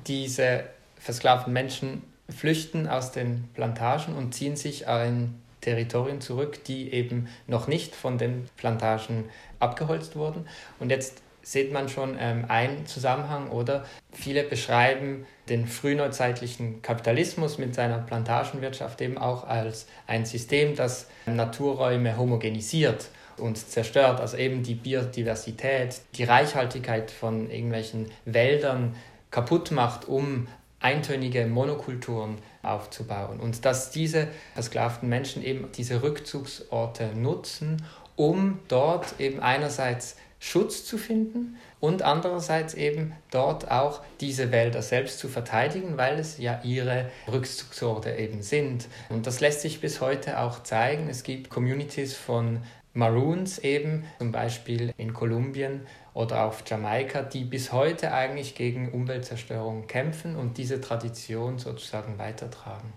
Diese 0.06 0.64
versklavten 0.96 1.52
Menschen 1.52 2.02
flüchten 2.28 2.88
aus 2.88 3.12
den 3.12 3.48
Plantagen 3.54 4.14
und 4.16 4.34
ziehen 4.34 4.56
sich 4.56 4.86
in 4.86 5.34
Territorien 5.60 6.20
zurück, 6.20 6.64
die 6.64 6.92
eben 6.92 7.28
noch 7.46 7.68
nicht 7.68 7.94
von 7.94 8.16
den 8.16 8.48
Plantagen 8.56 9.28
abgeholzt 9.58 10.16
wurden. 10.16 10.46
Und 10.78 10.90
jetzt 10.90 11.22
sieht 11.42 11.72
man 11.72 11.88
schon 11.88 12.16
ähm, 12.18 12.44
einen 12.48 12.86
Zusammenhang, 12.86 13.50
oder? 13.50 13.84
Viele 14.12 14.44
beschreiben 14.44 15.26
den 15.48 15.66
frühneuzeitlichen 15.66 16.82
Kapitalismus 16.82 17.58
mit 17.58 17.74
seiner 17.74 17.98
Plantagenwirtschaft 17.98 19.00
eben 19.00 19.18
auch 19.18 19.46
als 19.46 19.86
ein 20.06 20.24
System, 20.24 20.76
das 20.76 21.08
Naturräume 21.26 22.16
homogenisiert 22.16 23.08
und 23.36 23.56
zerstört, 23.56 24.20
also 24.20 24.36
eben 24.36 24.62
die 24.62 24.74
Biodiversität, 24.74 26.00
die 26.14 26.24
Reichhaltigkeit 26.24 27.10
von 27.10 27.50
irgendwelchen 27.50 28.10
Wäldern 28.24 28.94
kaputt 29.30 29.70
macht, 29.70 30.08
um 30.08 30.46
eintönige 30.80 31.46
Monokulturen 31.46 32.38
aufzubauen. 32.62 33.38
Und 33.38 33.64
dass 33.64 33.90
diese 33.90 34.28
versklavten 34.54 35.08
Menschen 35.08 35.44
eben 35.44 35.70
diese 35.72 36.02
Rückzugsorte 36.02 37.08
nutzen, 37.14 37.84
um 38.16 38.58
dort 38.68 39.18
eben 39.18 39.40
einerseits 39.40 40.16
Schutz 40.42 40.86
zu 40.86 40.96
finden 40.96 41.58
und 41.80 42.00
andererseits 42.00 42.72
eben 42.72 43.12
dort 43.30 43.70
auch 43.70 44.00
diese 44.20 44.50
Wälder 44.50 44.80
selbst 44.80 45.18
zu 45.18 45.28
verteidigen, 45.28 45.98
weil 45.98 46.18
es 46.18 46.38
ja 46.38 46.60
ihre 46.64 47.10
Rückzugsorte 47.30 48.10
eben 48.16 48.42
sind. 48.42 48.88
Und 49.10 49.26
das 49.26 49.40
lässt 49.40 49.60
sich 49.60 49.82
bis 49.82 50.00
heute 50.00 50.40
auch 50.40 50.62
zeigen. 50.62 51.08
Es 51.10 51.22
gibt 51.24 51.50
Communities 51.50 52.16
von 52.16 52.62
Maroons 52.94 53.58
eben, 53.58 54.04
zum 54.18 54.32
Beispiel 54.32 54.94
in 54.96 55.12
Kolumbien 55.12 55.82
oder 56.14 56.44
auf 56.44 56.64
Jamaika, 56.66 57.22
die 57.22 57.44
bis 57.44 57.70
heute 57.70 58.12
eigentlich 58.12 58.54
gegen 58.54 58.90
Umweltzerstörung 58.90 59.86
kämpfen 59.86 60.36
und 60.36 60.56
diese 60.56 60.80
Tradition 60.80 61.58
sozusagen 61.58 62.18
weitertragen. 62.18 62.94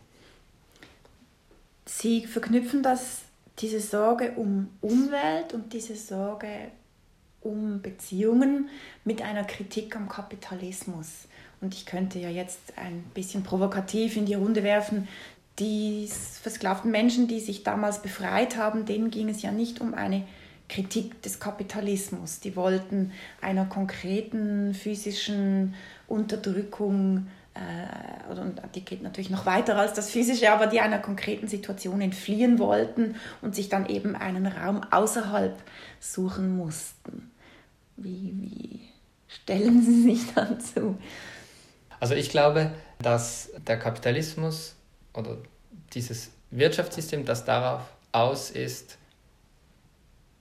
Sie 1.86 2.26
verknüpfen 2.26 2.82
das, 2.82 3.24
diese 3.60 3.82
Sorge 3.82 4.32
um 4.38 4.70
Umwelt 4.80 5.54
und 5.54 5.74
diese 5.74 5.98
Sorge 5.98 6.72
um 7.44 7.82
Beziehungen 7.82 8.70
mit 9.04 9.22
einer 9.22 9.44
Kritik 9.44 9.96
am 9.96 10.10
Kapitalismus. 10.10 11.28
Und 11.62 11.74
ich 11.74 11.86
könnte 11.86 12.20
ja 12.20 12.30
jetzt 12.30 12.78
ein 12.78 13.04
bisschen 13.14 13.44
provokativ 13.44 14.18
in 14.18 14.26
die 14.26 14.34
Runde 14.34 14.64
werfen, 14.64 15.08
die 15.60 16.10
versklavten 16.42 16.92
Menschen, 16.92 17.28
die 17.28 17.40
sich 17.40 17.64
damals 17.64 18.02
befreit 18.02 18.58
haben, 18.58 18.86
denen 18.86 19.12
ging 19.12 19.30
es 19.30 19.42
ja 19.42 19.52
nicht 19.52 19.82
um 19.82 19.94
eine 19.94 20.26
Kritik 20.68 21.22
des 21.22 21.40
Kapitalismus. 21.40 22.40
Die 22.40 22.56
wollten 22.56 23.12
einer 23.42 23.66
konkreten 23.66 24.74
physischen 24.74 25.76
Unterdrückung, 26.08 27.28
äh, 27.54 28.32
oder 28.32 28.46
die 28.74 28.84
geht 28.84 29.04
natürlich 29.04 29.30
noch 29.30 29.46
weiter 29.46 29.78
als 29.78 29.94
das 29.94 30.10
physische, 30.10 30.52
aber 30.52 30.68
die 30.68 30.80
einer 30.80 31.00
konkreten 31.00 31.48
Situation 31.48 32.02
entfliehen 32.02 32.58
wollten 32.58 33.16
und 33.42 33.54
sich 33.54 33.70
dann 33.70 33.86
eben 33.86 34.16
einen 34.16 34.48
Raum 34.48 34.82
außerhalb 34.90 35.56
suchen 36.00 36.58
mussten. 36.58 37.32
Wie, 37.98 38.34
wie 38.40 38.80
stellen 39.28 39.82
Sie 39.82 40.04
sich 40.04 40.34
dazu? 40.34 40.98
Also 42.00 42.16
ich 42.16 42.30
glaube, 42.30 42.74
dass 43.00 43.52
der 43.68 43.80
Kapitalismus 43.80 44.76
oder 45.14 45.38
dieses 45.94 46.32
Wirtschaftssystem, 46.52 47.26
das 47.26 47.46
darauf 47.46 47.82
aus 48.12 48.52
ist, 48.52 48.98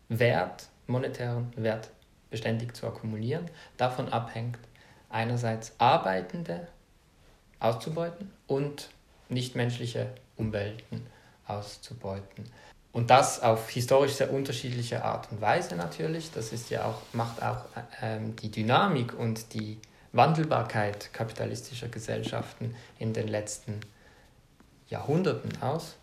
Wert, 0.08 0.66
monetären 0.86 1.52
Wert 1.56 1.90
beständig 2.30 2.74
zu 2.74 2.86
akkumulieren, 2.86 3.50
davon 3.76 4.08
abhängt, 4.08 4.58
einerseits 5.08 5.74
Arbeitende 5.78 6.68
auszubeuten 7.60 8.30
und 8.46 8.90
nichtmenschliche 9.28 10.12
Umwelten 10.36 11.06
auszubeuten. 11.46 12.44
Und 12.92 13.08
das 13.10 13.42
auf 13.42 13.70
historisch 13.70 14.12
sehr 14.12 14.32
unterschiedliche 14.32 15.02
Art 15.02 15.32
und 15.32 15.40
Weise 15.40 15.76
natürlich. 15.76 16.30
Das 16.32 16.52
ist 16.52 16.68
ja 16.70 16.84
auch, 16.84 17.00
macht 17.14 17.42
auch 17.42 17.64
ähm, 18.02 18.36
die 18.36 18.50
Dynamik 18.50 19.14
und 19.18 19.54
die 19.54 19.78
Wandelbarkeit 20.12 21.12
kapitalistischer 21.14 21.88
Gesellschaften 21.88 22.74
in 22.98 23.14
den 23.14 23.28
letzten 23.28 23.80
Jahrhunderten 24.88 25.62
aus. 25.62 25.96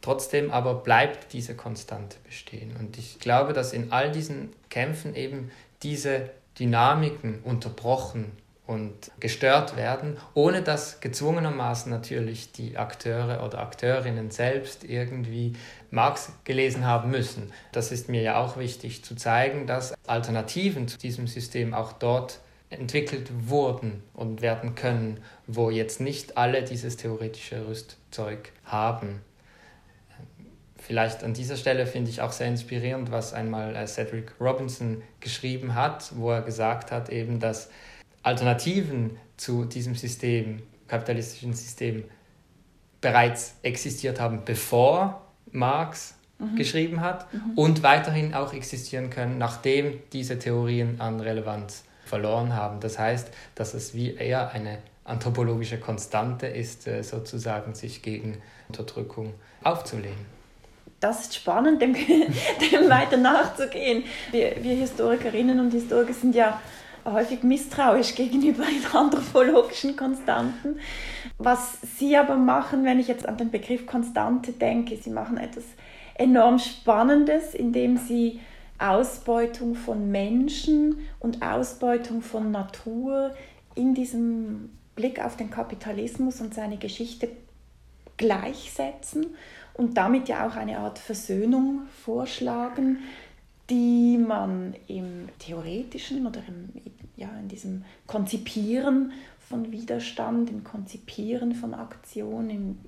Trotzdem 0.00 0.52
aber 0.52 0.74
bleibt 0.74 1.32
diese 1.32 1.56
Konstante 1.56 2.18
bestehen. 2.24 2.76
Und 2.78 2.98
ich 2.98 3.18
glaube, 3.18 3.52
dass 3.52 3.72
in 3.72 3.90
all 3.90 4.12
diesen 4.12 4.52
Kämpfen 4.70 5.16
eben 5.16 5.50
diese 5.82 6.30
Dynamiken 6.56 7.40
unterbrochen 7.42 8.30
und 8.68 9.10
gestört 9.18 9.78
werden, 9.78 10.18
ohne 10.34 10.60
dass 10.60 11.00
gezwungenermaßen 11.00 11.90
natürlich 11.90 12.52
die 12.52 12.76
Akteure 12.76 13.42
oder 13.42 13.60
Akteurinnen 13.60 14.30
selbst 14.30 14.84
irgendwie 14.84 15.54
Marx 15.90 16.32
gelesen 16.44 16.84
haben 16.84 17.10
müssen. 17.10 17.50
Das 17.72 17.92
ist 17.92 18.10
mir 18.10 18.20
ja 18.20 18.36
auch 18.36 18.58
wichtig 18.58 19.02
zu 19.02 19.16
zeigen, 19.16 19.66
dass 19.66 19.94
Alternativen 20.06 20.86
zu 20.86 20.98
diesem 20.98 21.26
System 21.26 21.72
auch 21.72 21.92
dort 21.94 22.40
entwickelt 22.68 23.30
wurden 23.48 24.02
und 24.12 24.42
werden 24.42 24.74
können, 24.74 25.20
wo 25.46 25.70
jetzt 25.70 26.02
nicht 26.02 26.36
alle 26.36 26.62
dieses 26.62 26.98
theoretische 26.98 27.66
Rüstzeug 27.66 28.52
haben. 28.66 29.22
Vielleicht 30.76 31.24
an 31.24 31.32
dieser 31.32 31.56
Stelle 31.56 31.86
finde 31.86 32.10
ich 32.10 32.20
auch 32.20 32.32
sehr 32.32 32.48
inspirierend, 32.48 33.10
was 33.10 33.32
einmal 33.32 33.74
äh, 33.74 33.86
Cedric 33.86 34.32
Robinson 34.38 35.02
geschrieben 35.20 35.74
hat, 35.74 36.12
wo 36.16 36.30
er 36.30 36.42
gesagt 36.42 36.92
hat, 36.92 37.08
eben, 37.08 37.40
dass 37.40 37.70
Alternativen 38.28 39.16
zu 39.36 39.64
diesem 39.64 39.94
System, 39.94 40.62
kapitalistischen 40.86 41.54
System, 41.54 42.04
bereits 43.00 43.54
existiert 43.62 44.20
haben, 44.20 44.42
bevor 44.44 45.22
Marx 45.50 46.14
mhm. 46.38 46.56
geschrieben 46.56 47.00
hat 47.00 47.32
mhm. 47.32 47.52
und 47.56 47.82
weiterhin 47.82 48.34
auch 48.34 48.52
existieren 48.52 49.10
können, 49.10 49.38
nachdem 49.38 49.98
diese 50.12 50.38
Theorien 50.38 51.00
an 51.00 51.20
Relevanz 51.20 51.84
verloren 52.04 52.54
haben. 52.54 52.80
Das 52.80 52.98
heißt, 52.98 53.30
dass 53.54 53.74
es 53.74 53.94
wie 53.94 54.14
eher 54.14 54.50
eine 54.50 54.78
anthropologische 55.04 55.78
Konstante 55.78 56.46
ist, 56.46 56.86
äh, 56.86 57.02
sozusagen 57.02 57.74
sich 57.74 58.02
gegen 58.02 58.42
Unterdrückung 58.68 59.34
aufzulehnen. 59.64 60.38
Das 61.00 61.22
ist 61.22 61.36
spannend, 61.36 61.80
dem, 61.80 61.94
dem 62.72 62.90
weiter 62.90 63.16
nachzugehen. 63.16 64.04
Wir, 64.32 64.56
wir 64.62 64.74
Historikerinnen 64.74 65.60
und 65.60 65.70
Historiker 65.70 66.12
sind 66.12 66.34
ja 66.34 66.60
häufig 67.12 67.42
misstrauisch 67.42 68.14
gegenüber 68.14 68.64
den 68.64 68.96
anthropologischen 68.96 69.96
Konstanten. 69.96 70.78
Was 71.38 71.78
sie 71.98 72.16
aber 72.16 72.36
machen, 72.36 72.84
wenn 72.84 72.98
ich 72.98 73.08
jetzt 73.08 73.26
an 73.26 73.36
den 73.36 73.50
Begriff 73.50 73.86
Konstante 73.86 74.52
denke, 74.52 74.96
sie 74.96 75.10
machen 75.10 75.36
etwas 75.36 75.64
enorm 76.14 76.58
Spannendes, 76.58 77.54
indem 77.54 77.96
sie 77.96 78.40
Ausbeutung 78.78 79.74
von 79.74 80.10
Menschen 80.10 80.98
und 81.20 81.42
Ausbeutung 81.42 82.22
von 82.22 82.50
Natur 82.50 83.34
in 83.74 83.94
diesem 83.94 84.70
Blick 84.94 85.24
auf 85.24 85.36
den 85.36 85.50
Kapitalismus 85.50 86.40
und 86.40 86.54
seine 86.54 86.76
Geschichte 86.76 87.28
gleichsetzen 88.16 89.36
und 89.74 89.96
damit 89.96 90.28
ja 90.28 90.46
auch 90.46 90.56
eine 90.56 90.78
Art 90.78 90.98
Versöhnung 90.98 91.82
vorschlagen, 92.04 92.98
die 93.70 94.18
man 94.18 94.74
im 94.86 95.28
theoretischen 95.38 96.26
oder 96.26 96.40
im, 96.48 96.70
ja, 97.16 97.28
in 97.38 97.48
diesem 97.48 97.84
Konzipieren 98.06 99.12
von 99.38 99.72
Widerstand, 99.72 100.50
im 100.50 100.64
Konzipieren 100.64 101.54
von 101.54 101.74
Aktion, 101.74 102.50
im, 102.50 102.78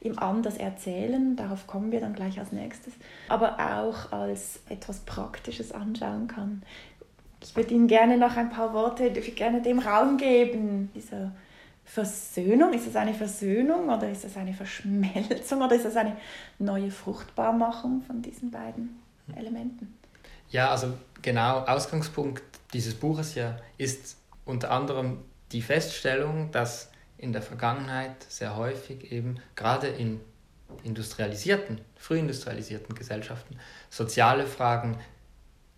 im 0.00 0.18
anders 0.18 0.56
erzählen, 0.56 1.36
darauf 1.36 1.66
kommen 1.66 1.90
wir 1.92 2.00
dann 2.00 2.14
gleich 2.14 2.38
als 2.38 2.52
nächstes, 2.52 2.92
aber 3.28 3.58
auch 3.58 4.12
als 4.12 4.60
etwas 4.68 5.00
Praktisches 5.00 5.72
anschauen 5.72 6.28
kann. 6.28 6.62
Ich 7.42 7.54
würde 7.56 7.74
Ihnen 7.74 7.88
gerne 7.88 8.16
noch 8.16 8.36
ein 8.36 8.50
paar 8.50 8.72
Worte, 8.72 9.10
gerne 9.10 9.60
dem 9.60 9.78
Raum 9.78 10.16
geben, 10.16 10.90
dieser 10.94 11.32
Versöhnung? 11.84 12.72
Ist 12.72 12.86
es 12.86 12.96
eine 12.96 13.12
Versöhnung 13.12 13.90
oder 13.90 14.10
ist 14.10 14.24
es 14.24 14.36
eine 14.36 14.54
Verschmelzung 14.54 15.62
oder 15.62 15.74
ist 15.74 15.84
es 15.84 15.96
eine 15.96 16.16
neue 16.58 16.90
Fruchtbarmachung 16.90 18.02
von 18.02 18.22
diesen 18.22 18.50
beiden 18.50 19.03
Elementen? 19.34 19.98
Ja, 20.50 20.70
also 20.70 20.92
genau, 21.22 21.60
Ausgangspunkt 21.60 22.42
dieses 22.72 22.94
Buches 22.94 23.34
ja 23.34 23.56
ist 23.78 24.16
unter 24.44 24.70
anderem 24.70 25.18
die 25.52 25.62
Feststellung, 25.62 26.50
dass 26.50 26.90
in 27.18 27.32
der 27.32 27.42
Vergangenheit 27.42 28.22
sehr 28.28 28.56
häufig 28.56 29.12
eben 29.12 29.40
gerade 29.56 29.86
in 29.86 30.20
industrialisierten, 30.82 31.80
frühindustrialisierten 31.96 32.94
Gesellschaften 32.94 33.58
soziale 33.90 34.46
Fragen 34.46 34.98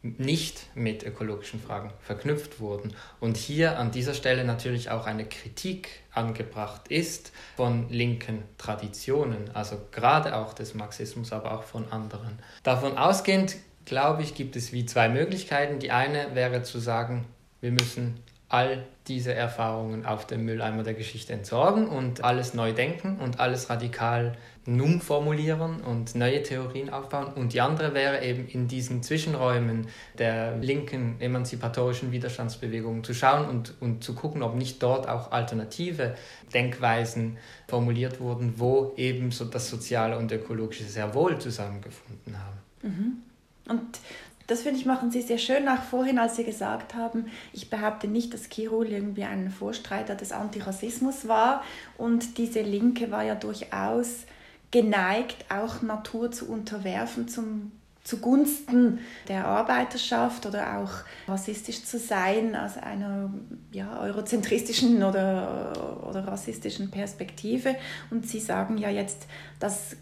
nicht 0.03 0.75
mit 0.75 1.03
ökologischen 1.03 1.61
Fragen 1.61 1.91
verknüpft 2.01 2.61
wurden. 2.61 2.95
Und 3.21 3.37
hier 3.37 3.79
an 3.79 3.91
dieser 3.91 4.15
Stelle 4.15 4.45
natürlich 4.45 4.91
auch 4.91 5.07
eine 5.07 5.25
Kritik 5.25 5.89
angebracht 6.13 6.89
ist 6.89 7.33
von 7.57 7.89
linken 7.89 8.43
Traditionen, 8.59 9.51
also 9.55 9.79
gerade 9.93 10.37
auch 10.37 10.53
des 10.53 10.75
Marxismus, 10.75 11.33
aber 11.33 11.53
auch 11.53 11.65
von 11.65 11.91
anderen. 11.91 12.39
Davon 12.63 12.97
ausgehend, 12.97 13.57
glaube 13.85 14.23
ich, 14.23 14.35
gibt 14.35 14.57
es 14.57 14.73
wie 14.73 14.87
zwei 14.87 15.09
Möglichkeiten. 15.09 15.79
Die 15.79 15.91
eine 15.91 16.35
wäre 16.35 16.63
zu 16.63 16.79
sagen, 16.79 17.27
wir 17.61 17.73
müssen 17.73 18.23
all 18.49 18.85
diese 19.09 19.35
Erfahrungen 19.35 20.07
auf 20.07 20.27
dem 20.27 20.45
Mülleimer 20.45 20.83
der 20.83 20.95
Geschichte 20.95 21.33
entsorgen 21.33 21.89
und 21.89 22.23
alles 22.23 22.55
neu 22.55 22.73
denken 22.73 23.19
und 23.19 23.41
alles 23.41 23.71
radikal 23.71 24.37
nun 24.67 25.01
formulieren 25.01 25.81
und 25.81 26.15
neue 26.15 26.43
Theorien 26.43 26.91
aufbauen. 26.91 27.33
Und 27.35 27.53
die 27.53 27.61
andere 27.61 27.95
wäre 27.95 28.25
eben 28.25 28.47
in 28.49 28.69
diesen 28.69 29.03
Zwischenräumen 29.03 29.87
der 30.19 30.57
linken 30.59 31.21
emanzipatorischen 31.21 32.13
Widerstandsbewegung 32.13 33.05
zu 33.05 33.15
schauen 33.15 33.49
und, 33.49 33.75
und 33.81 34.03
zu 34.03 34.15
gucken, 34.15 34.43
ob 34.43 34.55
nicht 34.55 34.83
dort 34.83 35.09
auch 35.09 35.33
alternative 35.33 36.15
Denkweisen 36.53 37.39
formuliert 37.69 38.21
wurden, 38.21 38.55
wo 38.57 38.93
eben 38.97 39.31
so 39.31 39.45
das 39.45 39.69
Soziale 39.69 40.19
und 40.19 40.31
Ökologische 40.33 40.85
sehr 40.85 41.15
wohl 41.15 41.39
zusammengefunden 41.39 42.37
haben. 42.39 42.59
Mhm. 42.83 43.23
Und 43.69 44.01
das 44.47 44.63
finde 44.63 44.79
ich, 44.79 44.87
machen 44.87 45.11
Sie 45.11 45.23
sehr 45.23 45.39
schön 45.39 45.65
nach 45.65 45.83
vorhin, 45.83 46.19
als 46.19 46.37
Sie 46.37 46.45
gesagt 46.45 46.95
haben, 46.95 47.27
ich 47.53 47.69
behaupte 47.69 48.07
nicht, 48.07 48.33
dass 48.33 48.49
Kirul 48.49 48.87
irgendwie 48.87 49.25
ein 49.25 49.51
Vorstreiter 49.51 50.15
des 50.15 50.31
Antirassismus 50.31 51.27
war. 51.27 51.65
Und 51.99 52.39
diese 52.39 52.61
Linke 52.61 53.11
war 53.11 53.25
ja 53.25 53.35
durchaus 53.35 54.27
geneigt, 54.71 55.47
auch 55.49 55.83
Natur 55.83 56.31
zu 56.31 56.49
unterwerfen 56.49 57.29
zum 57.29 57.73
zugunsten 58.07 59.01
der 59.27 59.47
Arbeiterschaft 59.47 60.47
oder 60.47 60.79
auch 60.79 60.91
rassistisch 61.29 61.85
zu 61.85 61.99
sein 61.99 62.55
aus 62.55 62.77
einer 62.79 63.33
ja, 63.73 64.01
eurozentristischen 64.01 65.03
oder, 65.03 66.05
oder 66.09 66.27
rassistischen 66.27 66.91
Perspektive. 66.91 67.75
Und 68.11 68.29
Sie 68.29 68.39
sagen 68.39 68.79
ja 68.79 68.91
jetzt, 68.91 69.27
das 69.59 69.97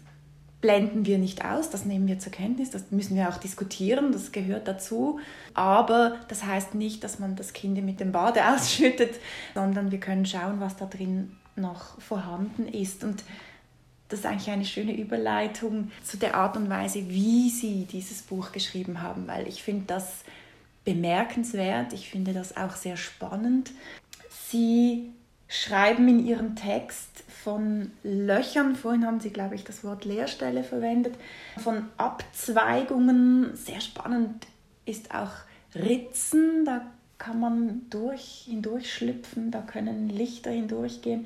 blenden 0.61 1.05
wir 1.05 1.17
nicht 1.17 1.45
aus, 1.45 1.69
das 1.69 1.85
nehmen 1.85 2.07
wir 2.07 2.19
zur 2.19 2.31
Kenntnis, 2.31 2.71
das 2.71 2.89
müssen 2.91 3.15
wir 3.15 3.29
auch 3.29 3.37
diskutieren, 3.37 4.11
das 4.11 4.31
gehört 4.31 4.67
dazu. 4.67 5.19
Aber 5.53 6.15
das 6.27 6.43
heißt 6.43 6.75
nicht, 6.75 7.03
dass 7.03 7.19
man 7.19 7.35
das 7.35 7.53
Kind 7.53 7.83
mit 7.83 7.99
dem 7.99 8.11
Bade 8.11 8.41
ausschüttet, 8.55 9.15
sondern 9.55 9.91
wir 9.91 9.99
können 9.99 10.25
schauen, 10.25 10.59
was 10.59 10.77
da 10.77 10.85
drin 10.85 11.37
noch 11.55 11.99
vorhanden 12.01 12.67
ist. 12.67 13.03
Und 13.03 13.23
das 14.09 14.19
ist 14.19 14.25
eigentlich 14.25 14.49
eine 14.49 14.65
schöne 14.65 14.95
Überleitung 14.95 15.91
zu 16.03 16.17
der 16.17 16.35
Art 16.35 16.57
und 16.57 16.69
Weise, 16.69 17.09
wie 17.09 17.49
Sie 17.49 17.85
dieses 17.85 18.21
Buch 18.21 18.51
geschrieben 18.51 19.01
haben, 19.01 19.27
weil 19.27 19.47
ich 19.47 19.63
finde 19.63 19.85
das 19.87 20.23
bemerkenswert, 20.83 21.93
ich 21.93 22.09
finde 22.09 22.33
das 22.33 22.55
auch 22.55 22.75
sehr 22.75 22.97
spannend. 22.97 23.71
Sie 24.49 25.11
schreiben 25.47 26.07
in 26.07 26.25
Ihrem 26.25 26.55
Text 26.55 27.23
von 27.43 27.91
Löchern, 28.03 28.75
vorhin 28.75 29.05
haben 29.05 29.19
Sie, 29.19 29.31
glaube 29.31 29.55
ich, 29.55 29.63
das 29.63 29.83
Wort 29.83 30.05
Leerstelle 30.05 30.63
verwendet, 30.63 31.15
von 31.57 31.85
Abzweigungen, 31.97 33.55
sehr 33.55 33.81
spannend 33.81 34.45
ist 34.85 35.13
auch 35.13 35.31
Ritzen, 35.73 36.63
da 36.65 36.85
kann 37.17 37.39
man 37.39 37.81
durch, 37.89 38.45
hindurchschlüpfen, 38.45 39.51
da 39.51 39.61
können 39.61 40.09
Lichter 40.09 40.51
hindurchgehen. 40.51 41.25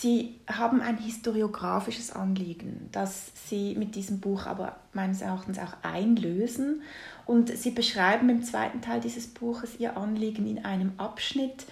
Sie 0.00 0.36
haben 0.46 0.80
ein 0.80 0.96
historiografisches 0.96 2.12
Anliegen, 2.12 2.88
das 2.92 3.32
Sie 3.48 3.74
mit 3.74 3.96
diesem 3.96 4.20
Buch 4.20 4.46
aber 4.46 4.76
meines 4.92 5.22
Erachtens 5.22 5.58
auch 5.58 5.72
einlösen. 5.82 6.82
Und 7.26 7.48
Sie 7.56 7.72
beschreiben 7.72 8.28
im 8.28 8.44
zweiten 8.44 8.80
Teil 8.80 9.00
dieses 9.00 9.26
Buches 9.26 9.80
Ihr 9.80 9.96
Anliegen 9.96 10.46
in 10.46 10.64
einem 10.64 10.92
Abschnitt, 10.98 11.66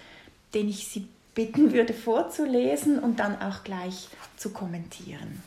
den 0.53 0.67
ich 0.67 0.89
Sie 0.89 1.07
bitten 1.35 1.71
würde 1.71 1.93
vorzulesen 1.93 2.99
und 2.99 3.19
dann 3.19 3.41
auch 3.41 3.63
gleich 3.63 4.09
zu 4.35 4.49
kommentieren. 4.49 5.41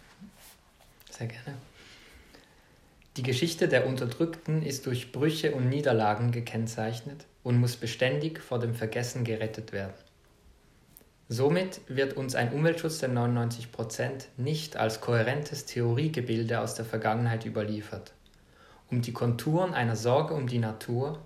Sehr 1.11 1.27
gerne. 1.27 1.59
Die 3.19 3.23
Geschichte 3.23 3.69
der 3.69 3.87
Unterdrückten 3.87 4.63
ist 4.63 4.87
durch 4.87 5.13
Brüche 5.13 5.55
und 5.55 5.69
Niederlagen 5.69 6.33
gekennzeichnet 6.33 7.27
und 7.43 7.61
muss 7.61 7.77
beständig 7.77 8.39
vor 8.41 8.59
dem 8.59 8.75
Vergessen 8.75 9.25
gerettet 9.25 9.73
werden. 9.73 9.93
Somit 11.33 11.81
wird 11.87 12.17
uns 12.17 12.35
ein 12.35 12.53
Umweltschutz 12.53 12.99
der 12.99 13.09
99% 13.09 14.25
nicht 14.37 14.77
als 14.77 15.01
kohärentes 15.01 15.65
Theoriegebilde 15.65 16.59
aus 16.59 16.75
der 16.75 16.85
Vergangenheit 16.85 17.47
überliefert. 17.47 18.13
Um 18.91 19.01
die 19.01 19.13
Konturen 19.13 19.73
einer 19.73 19.95
Sorge 19.95 20.35
um 20.35 20.49
die 20.49 20.59
Natur, 20.59 21.21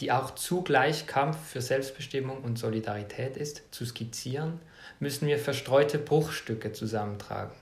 die 0.00 0.10
auch 0.10 0.34
zugleich 0.36 1.06
Kampf 1.06 1.36
für 1.36 1.60
Selbstbestimmung 1.60 2.38
und 2.42 2.58
Solidarität 2.58 3.36
ist, 3.36 3.64
zu 3.72 3.84
skizzieren, 3.84 4.58
müssen 5.00 5.28
wir 5.28 5.38
verstreute 5.38 5.98
Bruchstücke 5.98 6.72
zusammentragen. 6.72 7.52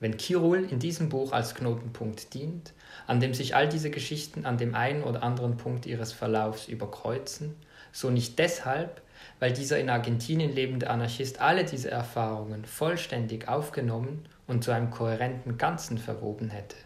Wenn 0.00 0.16
Kirul 0.16 0.66
in 0.70 0.78
diesem 0.78 1.10
Buch 1.10 1.32
als 1.32 1.54
Knotenpunkt 1.54 2.32
dient, 2.32 2.72
an 3.06 3.20
dem 3.20 3.34
sich 3.34 3.54
all 3.54 3.68
diese 3.68 3.90
Geschichten 3.90 4.46
an 4.46 4.56
dem 4.56 4.74
einen 4.74 5.02
oder 5.02 5.22
anderen 5.22 5.58
Punkt 5.58 5.84
ihres 5.84 6.14
Verlaufs 6.14 6.66
überkreuzen, 6.66 7.56
so 7.94 8.10
nicht 8.10 8.38
deshalb, 8.40 9.00
weil 9.38 9.52
dieser 9.52 9.78
in 9.78 9.88
Argentinien 9.88 10.52
lebende 10.52 10.90
Anarchist 10.90 11.40
alle 11.40 11.64
diese 11.64 11.90
Erfahrungen 11.90 12.64
vollständig 12.64 13.48
aufgenommen 13.48 14.28
und 14.46 14.64
zu 14.64 14.72
einem 14.72 14.90
kohärenten 14.90 15.56
Ganzen 15.58 15.98
verwoben 15.98 16.50
hätte. 16.50 16.76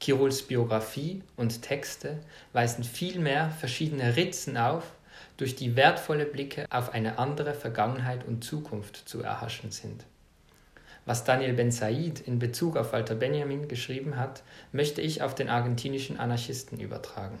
Kiruls 0.00 0.42
Biografie 0.42 1.22
und 1.36 1.62
Texte 1.62 2.18
weisen 2.52 2.84
vielmehr 2.84 3.50
verschiedene 3.50 4.16
Ritzen 4.16 4.56
auf, 4.56 4.92
durch 5.36 5.54
die 5.54 5.76
wertvolle 5.76 6.26
Blicke 6.26 6.66
auf 6.68 6.92
eine 6.92 7.18
andere 7.18 7.54
Vergangenheit 7.54 8.26
und 8.26 8.42
Zukunft 8.42 9.08
zu 9.08 9.22
erhaschen 9.22 9.70
sind. 9.70 10.04
Was 11.06 11.24
Daniel 11.24 11.54
Ben 11.54 11.70
Said 11.70 12.20
in 12.20 12.40
Bezug 12.40 12.76
auf 12.76 12.92
Walter 12.92 13.14
Benjamin 13.14 13.68
geschrieben 13.68 14.16
hat, 14.16 14.42
möchte 14.72 15.00
ich 15.00 15.22
auf 15.22 15.34
den 15.34 15.48
argentinischen 15.48 16.18
Anarchisten 16.18 16.80
übertragen. 16.80 17.38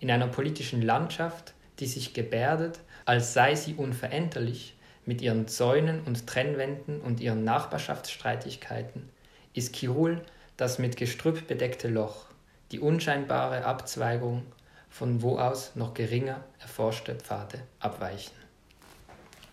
In 0.00 0.10
einer 0.10 0.26
politischen 0.26 0.82
Landschaft, 0.82 1.54
die 1.82 1.88
sich 1.88 2.14
gebärdet, 2.14 2.78
als 3.06 3.34
sei 3.34 3.56
sie 3.56 3.74
unveränderlich, 3.74 4.76
mit 5.04 5.20
ihren 5.20 5.48
Zäunen 5.48 6.00
und 6.02 6.28
Trennwänden 6.28 7.00
und 7.00 7.20
ihren 7.20 7.42
Nachbarschaftsstreitigkeiten, 7.42 9.08
ist 9.52 9.72
Kirul 9.72 10.22
das 10.56 10.78
mit 10.78 10.96
Gestrüpp 10.96 11.48
bedeckte 11.48 11.88
Loch, 11.88 12.26
die 12.70 12.78
unscheinbare 12.78 13.64
Abzweigung, 13.64 14.44
von 14.90 15.22
wo 15.22 15.38
aus 15.38 15.74
noch 15.74 15.92
geringer 15.92 16.44
erforschte 16.60 17.16
Pfade 17.16 17.58
abweichen. 17.80 18.36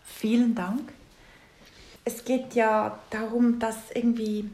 Vielen 0.04 0.54
Dank. 0.54 0.94
Es 2.06 2.24
geht 2.26 2.54
ja 2.54 3.00
darum, 3.10 3.58
das 3.58 3.76
irgendwie 3.96 4.52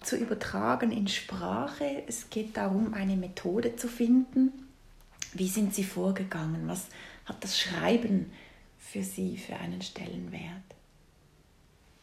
zu 0.00 0.16
übertragen 0.16 0.92
in 0.92 1.08
Sprache. 1.08 2.04
Es 2.06 2.30
geht 2.30 2.56
darum, 2.56 2.94
eine 2.94 3.16
Methode 3.16 3.74
zu 3.74 3.88
finden. 3.88 4.69
Wie 5.34 5.48
sind 5.48 5.74
Sie 5.74 5.84
vorgegangen? 5.84 6.66
Was 6.66 6.86
hat 7.24 7.42
das 7.42 7.58
Schreiben 7.58 8.32
für 8.78 9.02
Sie 9.02 9.36
für 9.36 9.56
einen 9.56 9.82
Stellenwert? 9.82 10.64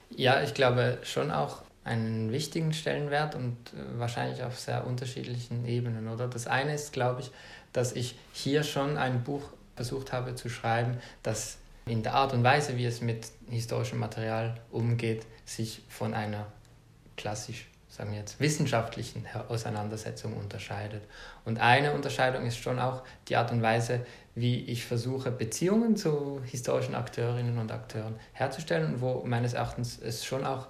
Ja, 0.09 0.41
ich 0.41 0.53
glaube 0.53 0.99
schon 1.03 1.31
auch 1.31 1.63
einen 1.83 2.31
wichtigen 2.31 2.73
Stellenwert 2.73 3.35
und 3.35 3.55
äh, 3.73 3.99
wahrscheinlich 3.99 4.43
auf 4.43 4.59
sehr 4.59 4.85
unterschiedlichen 4.85 5.65
Ebenen, 5.65 6.07
oder? 6.07 6.27
Das 6.27 6.47
eine 6.47 6.73
ist, 6.73 6.93
glaube 6.93 7.21
ich, 7.21 7.31
dass 7.73 7.93
ich 7.93 8.15
hier 8.33 8.63
schon 8.63 8.97
ein 8.97 9.23
Buch 9.23 9.43
versucht 9.75 10.11
habe 10.11 10.35
zu 10.35 10.49
schreiben, 10.49 10.97
das 11.23 11.57
in 11.85 12.03
der 12.03 12.13
Art 12.15 12.33
und 12.33 12.43
Weise, 12.43 12.77
wie 12.77 12.85
es 12.85 13.01
mit 13.01 13.27
historischem 13.49 13.99
Material 13.99 14.59
umgeht, 14.71 15.25
sich 15.45 15.81
von 15.87 16.13
einer 16.13 16.47
klassisch, 17.15 17.67
sagen 17.97 18.11
wir 18.11 18.19
jetzt, 18.19 18.39
wissenschaftlichen 18.39 19.25
Auseinandersetzung 19.47 20.37
unterscheidet. 20.37 21.01
Und 21.45 21.59
eine 21.59 21.93
Unterscheidung 21.93 22.45
ist 22.45 22.57
schon 22.57 22.77
auch 22.77 23.01
die 23.27 23.35
Art 23.35 23.51
und 23.51 23.63
Weise, 23.63 24.05
wie 24.35 24.65
ich 24.65 24.85
versuche, 24.85 25.31
Beziehungen 25.31 25.97
zu 25.97 26.39
historischen 26.45 26.93
Akteurinnen 26.93 27.57
und 27.57 27.71
Akteuren 27.71 28.15
herzustellen, 28.33 29.01
wo 29.01 29.23
meines 29.25 29.53
Erachtens 29.53 29.97
es 29.99 30.23
schon 30.23 30.45
auch 30.45 30.67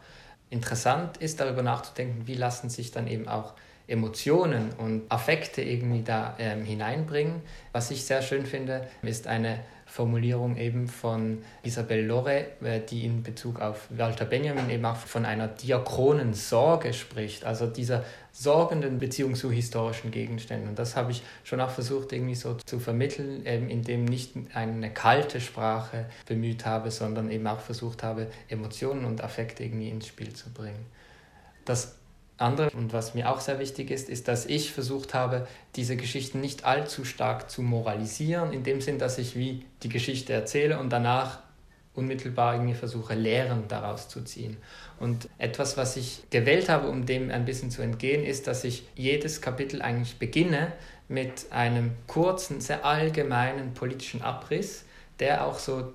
interessant 0.49 1.17
ist, 1.17 1.41
darüber 1.41 1.63
nachzudenken, 1.63 2.27
wie 2.27 2.35
lassen 2.35 2.69
sich 2.69 2.91
dann 2.91 3.07
eben 3.07 3.27
auch 3.27 3.55
Emotionen 3.87 4.71
und 4.77 5.11
Affekte 5.11 5.61
irgendwie 5.61 6.03
da 6.03 6.35
ähm, 6.39 6.63
hineinbringen. 6.63 7.41
Was 7.73 7.91
ich 7.91 8.05
sehr 8.05 8.21
schön 8.21 8.45
finde, 8.45 8.87
ist 9.01 9.27
eine 9.27 9.59
Formulierung 9.87 10.57
eben 10.57 10.87
von 10.87 11.39
Isabelle 11.63 12.05
Lore, 12.05 12.45
äh, 12.61 12.81
die 12.81 13.05
in 13.05 13.23
Bezug 13.23 13.61
auf 13.61 13.87
Walter 13.89 14.25
Benjamin 14.25 14.69
eben 14.69 14.85
auch 14.85 14.97
von 14.97 15.25
einer 15.25 15.47
diachronen 15.47 16.33
Sorge 16.33 16.93
spricht, 16.93 17.45
also 17.45 17.67
dieser 17.67 18.03
sorgenden 18.33 18.99
Beziehung 18.99 19.33
zu 19.33 19.49
historischen 19.49 20.11
Gegenständen. 20.11 20.69
Und 20.69 20.77
das 20.77 20.95
habe 20.95 21.11
ich 21.11 21.23
schon 21.43 21.59
auch 21.61 21.71
versucht 21.71 22.11
irgendwie 22.13 22.35
so 22.35 22.53
zu 22.53 22.79
vermitteln, 22.79 23.43
indem 23.45 24.05
nicht 24.05 24.33
eine 24.53 24.93
kalte 24.93 25.41
Sprache 25.41 26.05
bemüht 26.27 26.65
habe, 26.65 26.91
sondern 26.91 27.31
eben 27.31 27.47
auch 27.47 27.61
versucht 27.61 28.03
habe, 28.03 28.27
Emotionen 28.49 29.05
und 29.05 29.23
Affekte 29.23 29.63
irgendwie 29.63 29.89
ins 29.89 30.05
Spiel 30.05 30.33
zu 30.33 30.51
bringen. 30.51 30.85
Das 31.65 31.97
andere 32.37 32.69
und 32.71 32.93
was 32.93 33.13
mir 33.15 33.31
auch 33.31 33.39
sehr 33.39 33.59
wichtig 33.59 33.91
ist, 33.91 34.09
ist, 34.09 34.27
dass 34.27 34.45
ich 34.45 34.71
versucht 34.71 35.13
habe, 35.13 35.47
diese 35.75 35.97
Geschichten 35.97 36.39
nicht 36.39 36.65
allzu 36.65 37.03
stark 37.03 37.49
zu 37.49 37.61
moralisieren, 37.61 38.53
in 38.53 38.63
dem 38.63 38.81
Sinn, 38.81 38.99
dass 38.99 39.17
ich 39.17 39.35
wie 39.35 39.65
die 39.83 39.89
Geschichte 39.89 40.33
erzähle 40.33 40.79
und 40.79 40.91
danach 40.91 41.39
unmittelbar 41.95 42.53
irgendwie 42.53 42.75
versuche, 42.75 43.15
Lehren 43.15 43.67
daraus 43.67 44.07
zu 44.07 44.21
ziehen. 44.21 44.57
Und 44.99 45.27
etwas, 45.39 45.77
was 45.77 45.97
ich 45.97 46.21
gewählt 46.29 46.69
habe, 46.69 46.89
um 46.89 47.07
dem 47.07 47.31
ein 47.31 47.45
bisschen 47.45 47.71
zu 47.71 47.81
entgehen, 47.81 48.23
ist, 48.23 48.45
dass 48.45 48.63
ich 48.63 48.87
jedes 48.95 49.41
Kapitel 49.41 49.81
eigentlich 49.81 50.19
beginne 50.19 50.73
mit 51.07 51.47
einem 51.51 51.91
kurzen, 52.05 52.61
sehr 52.61 52.85
allgemeinen 52.85 53.73
politischen 53.73 54.21
Abriss, 54.21 54.85
der 55.19 55.45
auch 55.45 55.57
so 55.57 55.93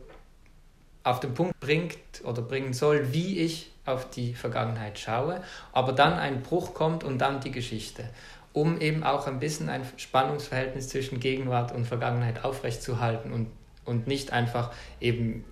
auf 1.05 1.21
den 1.21 1.35
Punkt 1.35 1.59
bringt 1.61 1.97
oder 2.25 2.43
bringen 2.43 2.73
soll, 2.73 3.13
wie 3.13 3.39
ich 3.39 3.72
auf 3.85 4.09
die 4.11 4.35
Vergangenheit 4.35 4.99
schaue, 4.99 5.43
aber 5.73 5.93
dann 5.93 6.15
ein 6.15 6.43
Bruch 6.43 6.75
kommt 6.75 7.05
und 7.05 7.19
dann 7.19 7.41
die 7.41 7.51
Geschichte, 7.51 8.09
um 8.53 8.81
eben 8.81 9.03
auch 9.03 9.27
ein 9.27 9.41
bisschen 9.41 9.69
ein 9.69 9.85
Spannungsverhältnis 9.97 10.89
zwischen 10.89 11.21
Gegenwart 11.21 11.73
und 11.73 11.87
Vergangenheit 11.87 12.45
aufrechtzuerhalten 12.45 13.33
und, 13.33 13.49
und 13.85 14.07
nicht 14.07 14.33
einfach 14.33 14.73
eben 15.01 15.45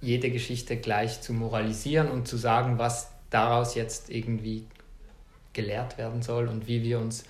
jede 0.00 0.30
Geschichte 0.30 0.76
gleich 0.76 1.20
zu 1.20 1.32
moralisieren 1.32 2.08
und 2.10 2.28
zu 2.28 2.36
sagen, 2.36 2.78
was 2.78 3.10
daraus 3.30 3.74
jetzt 3.74 4.10
irgendwie 4.10 4.64
gelehrt 5.52 5.98
werden 5.98 6.22
soll 6.22 6.48
und 6.48 6.66
wie 6.68 6.82
wir 6.82 6.98
uns 6.98 7.24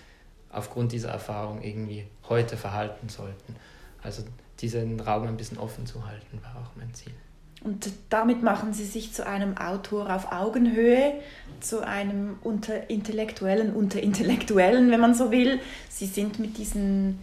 aufgrund 0.50 0.92
dieser 0.92 1.10
Erfahrung 1.10 1.62
irgendwie 1.62 2.06
heute 2.28 2.56
verhalten 2.56 3.08
sollten. 3.08 3.56
Also 4.02 4.24
diesen 4.60 5.00
Raum 5.00 5.26
ein 5.26 5.36
bisschen 5.36 5.58
offen 5.58 5.86
zu 5.86 6.06
halten, 6.06 6.40
war 6.42 6.62
auch 6.62 6.76
mein 6.76 6.92
Ziel. 6.94 7.14
Und 7.62 7.90
damit 8.10 8.42
machen 8.42 8.72
sie 8.74 8.84
sich 8.84 9.12
zu 9.12 9.26
einem 9.26 9.56
Autor 9.56 10.14
auf 10.14 10.30
Augenhöhe, 10.30 11.14
zu 11.60 11.84
einem 11.84 12.38
unter 12.42 12.90
Intellektuellen 12.90 13.74
unter 13.74 14.00
Intellektuellen, 14.00 14.90
wenn 14.90 15.00
man 15.00 15.14
so 15.14 15.30
will. 15.30 15.58
Sie 15.88 16.06
sind 16.06 16.38
mit 16.38 16.58
diesen 16.58 17.18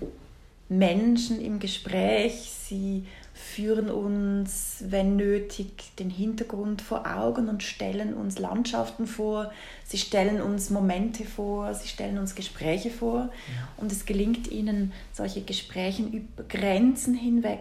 Menschen 0.70 1.40
im 1.42 1.60
Gespräch, 1.60 2.52
sie 2.52 3.06
führen 3.34 3.90
uns, 3.90 4.84
wenn 4.88 5.16
nötig, 5.16 5.96
den 5.98 6.10
Hintergrund 6.10 6.82
vor 6.82 7.06
Augen 7.08 7.50
und 7.50 7.64
stellen 7.64 8.14
uns 8.14 8.40
Landschaften 8.40 9.08
vor, 9.08 9.52
sie 9.84 9.98
stellen 9.98 10.42
uns 10.42 10.70
Momente 10.70 11.26
vor, 11.26 11.74
sie 11.74 11.88
stellen 11.88 12.18
uns 12.18 12.36
Gespräche 12.36 12.90
vor. 12.90 13.30
Ja. 13.48 13.68
Und 13.78 13.92
es 13.92 14.06
gelingt 14.06 14.48
ihnen, 14.52 14.94
solche 15.12 15.42
Gespräche 15.42 16.04
über 16.04 16.44
Grenzen 16.44 17.16
hinweg 17.16 17.60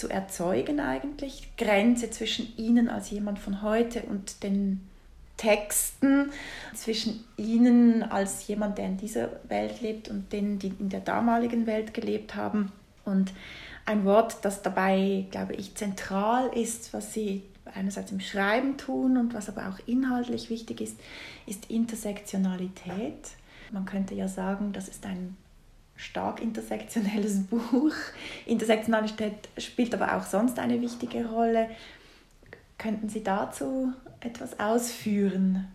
zu 0.00 0.08
erzeugen 0.08 0.80
eigentlich. 0.80 1.50
Grenze 1.58 2.10
zwischen 2.10 2.56
ihnen 2.56 2.88
als 2.88 3.10
jemand 3.10 3.38
von 3.38 3.60
heute 3.60 4.02
und 4.04 4.42
den 4.42 4.80
Texten, 5.36 6.32
zwischen 6.74 7.24
ihnen 7.36 8.02
als 8.02 8.46
jemand, 8.46 8.78
der 8.78 8.86
in 8.86 8.96
dieser 8.96 9.28
Welt 9.48 9.82
lebt 9.82 10.08
und 10.08 10.32
denen, 10.32 10.58
die 10.58 10.72
in 10.78 10.88
der 10.88 11.00
damaligen 11.00 11.66
Welt 11.66 11.92
gelebt 11.92 12.34
haben. 12.34 12.72
Und 13.04 13.32
ein 13.84 14.04
Wort, 14.06 14.38
das 14.42 14.62
dabei, 14.62 15.26
glaube 15.30 15.54
ich, 15.54 15.74
zentral 15.74 16.48
ist, 16.48 16.94
was 16.94 17.12
sie 17.12 17.42
einerseits 17.74 18.10
im 18.10 18.20
Schreiben 18.20 18.78
tun 18.78 19.18
und 19.18 19.34
was 19.34 19.48
aber 19.48 19.68
auch 19.68 19.86
inhaltlich 19.86 20.48
wichtig 20.48 20.80
ist, 20.80 20.98
ist 21.46 21.70
Intersektionalität. 21.70 23.30
Man 23.70 23.84
könnte 23.84 24.14
ja 24.14 24.28
sagen, 24.28 24.72
das 24.72 24.88
ist 24.88 25.04
ein 25.04 25.36
stark 26.00 26.40
intersektionelles 26.40 27.42
Buch. 27.50 27.92
Intersektionalität 28.46 29.48
spielt 29.58 29.94
aber 29.94 30.16
auch 30.16 30.24
sonst 30.24 30.58
eine 30.58 30.80
wichtige 30.80 31.26
Rolle. 31.28 31.68
Könnten 32.78 33.08
Sie 33.08 33.22
dazu 33.22 33.92
etwas 34.20 34.58
ausführen? 34.58 35.68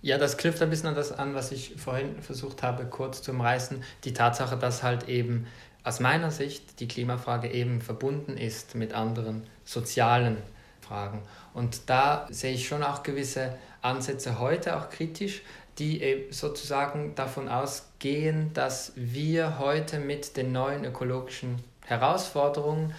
Ja, 0.00 0.18
das 0.18 0.36
knüpft 0.36 0.62
ein 0.62 0.70
bisschen 0.70 0.88
an 0.88 0.94
das 0.94 1.12
an, 1.12 1.34
was 1.34 1.52
ich 1.52 1.74
vorhin 1.76 2.20
versucht 2.22 2.62
habe, 2.62 2.86
kurz 2.86 3.22
zu 3.22 3.32
umreißen. 3.32 3.82
Die 4.04 4.12
Tatsache, 4.12 4.56
dass 4.56 4.82
halt 4.82 5.08
eben 5.08 5.46
aus 5.84 6.00
meiner 6.00 6.30
Sicht 6.30 6.80
die 6.80 6.88
Klimafrage 6.88 7.48
eben 7.50 7.80
verbunden 7.80 8.36
ist 8.36 8.74
mit 8.74 8.94
anderen 8.94 9.42
sozialen 9.64 10.38
Fragen. 10.80 11.22
Und 11.54 11.88
da 11.90 12.26
sehe 12.30 12.54
ich 12.54 12.66
schon 12.66 12.82
auch 12.82 13.02
gewisse 13.02 13.56
Ansätze 13.80 14.38
heute 14.38 14.76
auch 14.76 14.90
kritisch, 14.90 15.42
die 15.78 16.26
sozusagen 16.30 17.14
davon 17.14 17.48
ausgehen, 17.48 18.52
dass 18.54 18.92
wir 18.94 19.58
heute 19.58 19.98
mit 19.98 20.36
den 20.36 20.52
neuen 20.52 20.84
ökologischen 20.84 21.56
Herausforderungen 21.84 22.94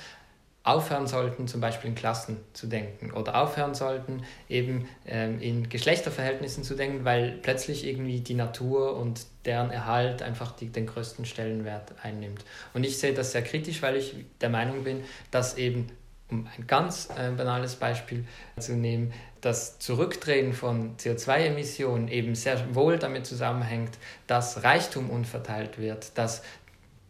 aufhören 0.64 1.08
sollten, 1.08 1.48
zum 1.48 1.60
Beispiel 1.60 1.90
in 1.90 1.96
Klassen 1.96 2.38
zu 2.54 2.68
denken 2.68 3.12
oder 3.12 3.42
aufhören 3.42 3.76
sollten, 3.76 4.24
eben 4.48 4.88
ähm, 5.06 5.42
in 5.42 5.68
Geschlechterverhältnissen 5.68 6.64
zu 6.64 6.76
denken, 6.76 7.04
weil 7.04 7.38
plötzlich 7.42 7.86
irgendwie 7.86 8.22
die 8.22 8.34
Natur 8.34 8.96
und 8.96 9.26
deren 9.44 9.72
Erhalt 9.72 10.22
einfach 10.22 10.54
die, 10.54 10.68
den 10.68 10.88
größten 10.88 11.26
Stellenwert 11.26 11.94
einnimmt. 12.02 12.46
Und 12.74 12.86
ich 12.86 12.98
sehe 12.98 13.14
das 13.14 13.34
sehr 13.34 13.44
kritisch, 13.44 13.82
weil 13.82 13.98
ich 13.98 14.16
der 14.40 14.50
Meinung 14.50 14.86
bin, 14.86 15.04
dass 15.32 15.58
eben, 15.58 15.88
um 16.34 16.48
ein 16.58 16.68
ganz 16.68 17.10
äh, 17.16 17.32
banales 17.32 17.76
Beispiel 17.76 18.26
zu 18.60 18.74
nehmen, 18.76 19.14
das 19.42 19.78
Zurückdrehen 19.80 20.54
von 20.54 20.98
CO2-Emissionen 20.98 22.08
eben 22.08 22.34
sehr 22.36 22.76
wohl 22.76 22.98
damit 22.98 23.26
zusammenhängt, 23.26 23.98
dass 24.26 24.64
Reichtum 24.64 25.10
unverteilt 25.10 25.78
wird, 25.78 26.18
dass 26.18 26.42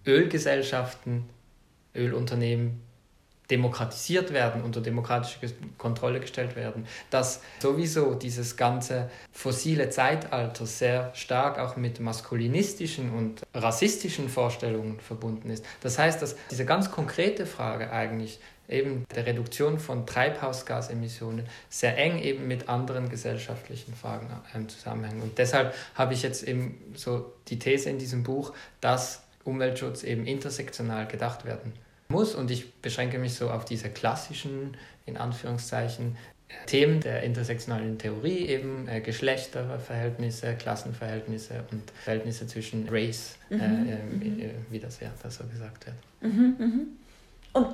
Ölgesellschaften, 0.06 1.30
Ölunternehmen 1.96 2.82
demokratisiert 3.52 4.32
werden, 4.32 4.64
unter 4.64 4.82
demokratische 4.82 5.54
Kontrolle 5.78 6.20
gestellt 6.20 6.56
werden, 6.56 6.88
dass 7.10 7.42
sowieso 7.60 8.16
dieses 8.16 8.56
ganze 8.56 9.10
fossile 9.32 9.90
Zeitalter 9.90 10.66
sehr 10.66 11.14
stark 11.14 11.60
auch 11.60 11.76
mit 11.76 12.00
maskulinistischen 12.00 13.12
und 13.12 13.42
rassistischen 13.54 14.30
Vorstellungen 14.30 15.00
verbunden 15.00 15.50
ist. 15.50 15.66
Das 15.82 16.00
heißt, 16.00 16.22
dass 16.22 16.36
diese 16.52 16.66
ganz 16.66 16.90
konkrete 16.90 17.46
Frage 17.46 17.92
eigentlich 17.92 18.40
eben 18.70 19.06
der 19.14 19.26
Reduktion 19.26 19.78
von 19.78 20.08
Treibhausgasemissionen 20.08 21.46
sehr 21.70 21.98
eng 21.98 22.20
eben 22.20 22.48
mit 22.48 22.70
anderen 22.70 23.10
gesellschaftlichen 23.10 23.94
Fragen 23.94 24.28
ähm, 24.56 24.70
zusammenhängen. 24.70 25.22
Und 25.22 25.38
deshalb 25.38 25.76
habe 25.96 26.14
ich 26.14 26.24
jetzt 26.24 26.44
eben 26.44 26.82
so 26.96 27.34
die 27.50 27.60
These 27.60 27.90
in 27.90 28.00
diesem 28.00 28.24
Buch, 28.24 28.54
dass 28.80 29.24
Umweltschutz 29.44 30.04
eben 30.04 30.26
intersektional 30.26 31.08
gedacht 31.08 31.44
werden 31.44 31.74
muss. 32.08 32.36
Und 32.36 32.52
ich 32.52 32.74
beschränke 32.76 33.18
mich 33.18 33.36
so 33.36 33.50
auf 33.50 33.66
diese 33.66 33.90
klassischen, 33.90 34.78
in 35.06 35.18
Anführungszeichen, 35.18 36.18
Themen 36.66 37.02
der 37.02 37.24
intersektionalen 37.24 37.98
Theorie, 37.98 38.46
eben 38.46 38.88
äh, 38.88 39.02
Geschlechterverhältnisse, 39.02 40.56
Klassenverhältnisse 40.56 41.64
und 41.72 41.82
Verhältnisse 42.04 42.48
zwischen 42.48 42.88
Race, 42.90 43.36
mhm, 43.50 43.60
äh, 43.60 43.68
mhm. 43.68 44.40
äh, 44.40 44.50
wie 44.70 44.80
das 44.80 45.00
ja 45.00 45.12
da 45.22 45.30
so 45.30 45.44
gesagt 45.46 45.86
wird. 45.86 45.96
Mhm, 46.22 46.56
mhm. 46.60 46.88
Und 47.54 47.70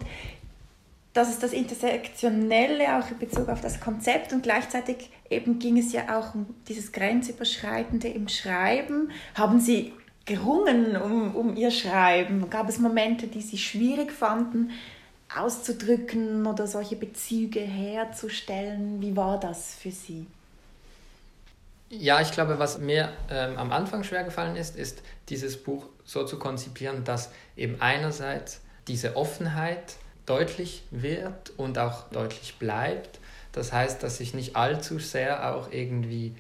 das 1.13 1.29
ist 1.29 1.43
das 1.43 1.53
Intersektionelle 1.53 2.97
auch 2.97 3.09
in 3.11 3.17
Bezug 3.17 3.49
auf 3.49 3.61
das 3.61 3.79
Konzept 3.79 4.31
und 4.31 4.43
gleichzeitig 4.43 5.09
eben 5.29 5.59
ging 5.59 5.77
es 5.77 5.91
ja 5.91 6.17
auch 6.17 6.35
um 6.35 6.55
dieses 6.67 6.91
Grenzüberschreitende 6.91 8.07
im 8.07 8.27
Schreiben. 8.27 9.11
Haben 9.35 9.59
Sie 9.59 9.93
gerungen 10.29 10.95
um, 10.95 11.35
um 11.35 11.57
ihr 11.57 11.71
Schreiben? 11.71 12.49
Gab 12.49 12.69
es 12.69 12.77
Momente, 12.77 13.27
die 13.27 13.41
Sie 13.41 13.57
schwierig 13.57 14.11
fanden, 14.11 14.69
auszudrücken 15.35 16.45
oder 16.45 16.67
solche 16.67 16.95
Bezüge 16.95 17.59
herzustellen? 17.59 19.01
Wie 19.01 19.17
war 19.17 19.39
das 19.39 19.75
für 19.75 19.91
Sie? 19.91 20.27
Ja, 21.89 22.21
ich 22.21 22.31
glaube, 22.31 22.59
was 22.59 22.77
mir 22.77 23.11
ähm, 23.31 23.57
am 23.57 23.71
Anfang 23.71 24.03
schwer 24.03 24.23
gefallen 24.23 24.55
ist, 24.55 24.77
ist 24.77 25.01
dieses 25.29 25.57
Buch 25.57 25.87
so 26.05 26.23
zu 26.23 26.37
konzipieren, 26.37 27.03
dass 27.03 27.31
eben 27.57 27.81
einerseits 27.81 28.61
diese 28.87 29.15
Offenheit 29.15 29.95
deutlich 30.27 30.83
wird 30.91 31.51
und 31.57 31.79
auch 31.79 32.07
deutlich 32.11 32.59
bleibt. 32.59 33.19
Das 33.51 33.73
heißt, 33.73 34.03
dass 34.03 34.19
ich 34.19 34.35
nicht 34.35 34.55
allzu 34.55 34.99
sehr 34.99 35.51
auch 35.51 35.71
irgendwie 35.71 36.35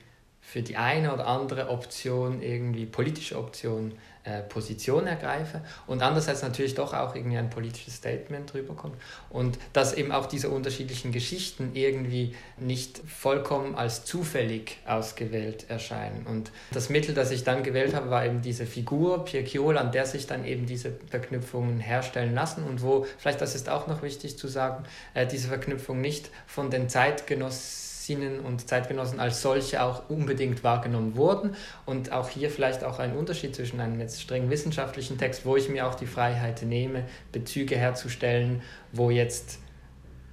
für 0.51 0.63
die 0.63 0.77
eine 0.77 1.13
oder 1.13 1.27
andere 1.27 1.69
Option, 1.69 2.41
irgendwie 2.41 2.87
politische 2.87 3.37
Option, 3.37 3.93
äh, 4.23 4.41
Position 4.41 5.05
ergreife 5.05 5.61
und 5.85 6.01
andererseits 6.01 6.41
natürlich 6.41 6.73
doch 6.73 6.93
auch 6.95 7.13
irgendwie 7.13 7.37
ein 7.37 7.51
politisches 7.51 7.97
Statement 7.97 8.51
drüber 8.51 8.73
kommt 8.73 8.95
und 9.29 9.59
dass 9.73 9.93
eben 9.93 10.11
auch 10.11 10.25
diese 10.25 10.49
unterschiedlichen 10.49 11.11
Geschichten 11.11 11.71
irgendwie 11.75 12.35
nicht 12.57 12.99
vollkommen 13.07 13.75
als 13.75 14.05
zufällig 14.05 14.79
ausgewählt 14.87 15.69
erscheinen. 15.69 16.25
Und 16.25 16.51
das 16.71 16.89
Mittel, 16.89 17.13
das 17.13 17.29
ich 17.29 17.43
dann 17.43 17.61
gewählt 17.61 17.93
habe, 17.93 18.09
war 18.09 18.25
eben 18.25 18.41
diese 18.41 18.65
Figur, 18.65 19.25
Pierciol, 19.25 19.77
an 19.77 19.91
der 19.91 20.07
sich 20.07 20.25
dann 20.25 20.45
eben 20.45 20.65
diese 20.65 20.93
Verknüpfungen 21.11 21.79
herstellen 21.79 22.33
lassen 22.33 22.63
und 22.63 22.81
wo, 22.81 23.05
vielleicht 23.19 23.39
das 23.39 23.53
ist 23.53 23.69
auch 23.69 23.85
noch 23.85 24.01
wichtig 24.01 24.35
zu 24.37 24.47
sagen, 24.47 24.83
äh, 25.13 25.27
diese 25.27 25.47
Verknüpfung 25.47 26.01
nicht 26.01 26.31
von 26.47 26.71
den 26.71 26.89
Zeitgenossen 26.89 27.88
Zeitgenossinnen 28.09 28.39
und 28.39 28.67
Zeitgenossen 28.67 29.19
als 29.19 29.41
solche 29.41 29.83
auch 29.83 30.09
unbedingt 30.09 30.63
wahrgenommen 30.63 31.15
wurden. 31.15 31.55
Und 31.85 32.11
auch 32.11 32.29
hier 32.29 32.49
vielleicht 32.49 32.83
auch 32.83 32.99
ein 32.99 33.15
Unterschied 33.15 33.55
zwischen 33.55 33.79
einem 33.79 33.99
jetzt 33.99 34.21
streng 34.21 34.49
wissenschaftlichen 34.49 35.17
Text, 35.17 35.45
wo 35.45 35.55
ich 35.55 35.69
mir 35.69 35.87
auch 35.87 35.95
die 35.95 36.07
Freiheit 36.07 36.63
nehme, 36.63 37.03
Bezüge 37.31 37.75
herzustellen, 37.75 38.61
wo 38.91 39.09
jetzt 39.09 39.59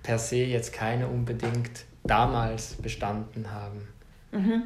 per 0.03 0.19
se 0.19 0.37
jetzt 0.37 0.73
keine 0.73 1.09
unbedingt 1.09 1.85
damals 2.05 2.75
bestanden 2.75 3.53
haben. 3.53 3.89
Mhm. 4.33 4.63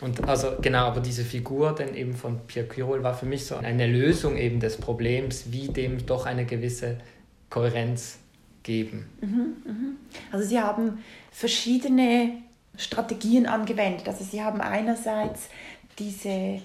Und 0.00 0.28
also 0.28 0.52
genau, 0.62 0.86
aber 0.86 1.00
diese 1.00 1.24
Figur 1.24 1.74
denn 1.74 1.94
eben 1.94 2.14
von 2.14 2.40
Pierre 2.46 2.68
Quirol 2.68 3.02
war 3.02 3.14
für 3.14 3.26
mich 3.26 3.46
so 3.46 3.56
eine 3.56 3.86
Lösung 3.86 4.36
eben 4.36 4.60
des 4.60 4.76
Problems, 4.76 5.50
wie 5.50 5.68
dem 5.68 6.06
doch 6.06 6.24
eine 6.24 6.44
gewisse 6.44 6.98
Kohärenz 7.50 8.18
geben. 8.62 9.06
Mhm, 9.20 9.56
mhm. 9.64 9.96
Also 10.30 10.46
Sie 10.46 10.60
haben 10.60 10.98
verschiedene 11.32 12.42
Strategien 12.76 13.46
angewendet. 13.46 14.08
Also 14.08 14.24
sie 14.24 14.42
haben 14.42 14.60
einerseits 14.60 15.48
diese 15.98 16.62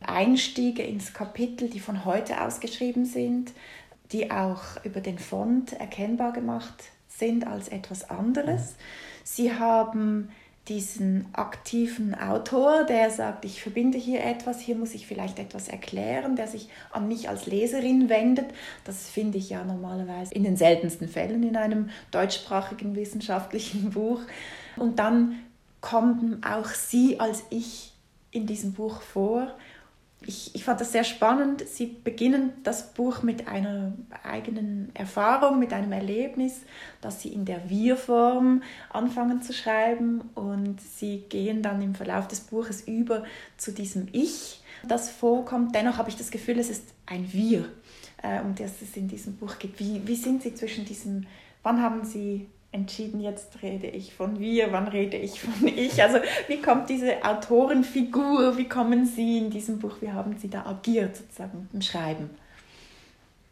Einstiege 0.00 0.82
ins 0.82 1.14
Kapitel, 1.14 1.68
die 1.68 1.80
von 1.80 2.04
heute 2.04 2.42
ausgeschrieben 2.42 3.06
sind, 3.06 3.52
die 4.12 4.30
auch 4.30 4.84
über 4.84 5.00
den 5.00 5.18
Font 5.18 5.72
erkennbar 5.72 6.32
gemacht 6.32 6.84
sind 7.08 7.46
als 7.46 7.68
etwas 7.68 8.10
anderes. 8.10 8.76
Sie 9.22 9.52
haben 9.54 10.28
diesen 10.68 11.26
aktiven 11.34 12.14
Autor, 12.14 12.84
der 12.84 13.10
sagt, 13.10 13.44
ich 13.44 13.60
verbinde 13.60 13.98
hier 13.98 14.24
etwas, 14.24 14.60
hier 14.60 14.76
muss 14.76 14.94
ich 14.94 15.06
vielleicht 15.06 15.38
etwas 15.38 15.68
erklären, 15.68 16.36
der 16.36 16.46
sich 16.48 16.70
an 16.90 17.06
mich 17.06 17.28
als 17.28 17.44
Leserin 17.44 18.08
wendet. 18.08 18.46
Das 18.84 19.10
finde 19.10 19.36
ich 19.36 19.50
ja 19.50 19.62
normalerweise 19.62 20.34
in 20.34 20.42
den 20.42 20.56
seltensten 20.56 21.06
Fällen 21.06 21.42
in 21.42 21.56
einem 21.56 21.90
deutschsprachigen 22.10 22.96
wissenschaftlichen 22.96 23.90
Buch. 23.94 24.20
Und 24.76 24.98
dann 24.98 25.36
kommen 25.84 26.42
auch 26.42 26.68
sie 26.68 27.20
als 27.20 27.42
ich 27.50 27.92
in 28.30 28.46
diesem 28.46 28.72
Buch 28.72 29.02
vor. 29.02 29.54
Ich, 30.26 30.54
ich 30.54 30.64
fand 30.64 30.80
das 30.80 30.92
sehr 30.92 31.04
spannend. 31.04 31.62
Sie 31.68 31.84
beginnen 31.84 32.54
das 32.62 32.94
Buch 32.94 33.22
mit 33.22 33.48
einer 33.48 33.92
eigenen 34.22 34.90
Erfahrung, 34.94 35.58
mit 35.58 35.74
einem 35.74 35.92
Erlebnis, 35.92 36.62
dass 37.02 37.20
sie 37.20 37.28
in 37.28 37.44
der 37.44 37.68
Wir-Form 37.68 38.62
anfangen 38.88 39.42
zu 39.42 39.52
schreiben 39.52 40.22
und 40.34 40.80
sie 40.80 41.24
gehen 41.28 41.60
dann 41.60 41.82
im 41.82 41.94
Verlauf 41.94 42.28
des 42.28 42.40
Buches 42.40 42.88
über 42.88 43.24
zu 43.58 43.70
diesem 43.70 44.08
Ich, 44.12 44.62
das 44.88 45.10
vorkommt. 45.10 45.74
Dennoch 45.74 45.98
habe 45.98 46.08
ich 46.08 46.16
das 46.16 46.30
Gefühl, 46.30 46.58
es 46.58 46.70
ist 46.70 46.94
ein 47.04 47.30
Wir, 47.30 47.68
äh, 48.22 48.40
um 48.40 48.54
das 48.54 48.80
es 48.80 48.96
in 48.96 49.08
diesem 49.08 49.36
Buch 49.36 49.58
geht. 49.58 49.78
Wie, 49.78 50.00
wie 50.06 50.16
sind 50.16 50.42
Sie 50.42 50.54
zwischen 50.54 50.86
diesem, 50.86 51.26
wann 51.62 51.82
haben 51.82 52.06
Sie 52.06 52.46
entschieden, 52.74 53.20
jetzt 53.20 53.62
rede 53.62 53.86
ich 53.86 54.12
von 54.12 54.38
wir, 54.40 54.72
wann 54.72 54.88
rede 54.88 55.16
ich 55.16 55.40
von 55.40 55.66
ich. 55.66 56.02
Also 56.02 56.18
wie 56.48 56.60
kommt 56.60 56.90
diese 56.90 57.24
Autorenfigur, 57.24 58.58
wie 58.58 58.68
kommen 58.68 59.06
Sie 59.06 59.38
in 59.38 59.50
diesem 59.50 59.78
Buch, 59.78 59.96
wie 60.00 60.10
haben 60.10 60.36
Sie 60.36 60.50
da 60.50 60.66
agiert 60.66 61.16
sozusagen 61.16 61.68
im 61.72 61.80
Schreiben? 61.80 62.30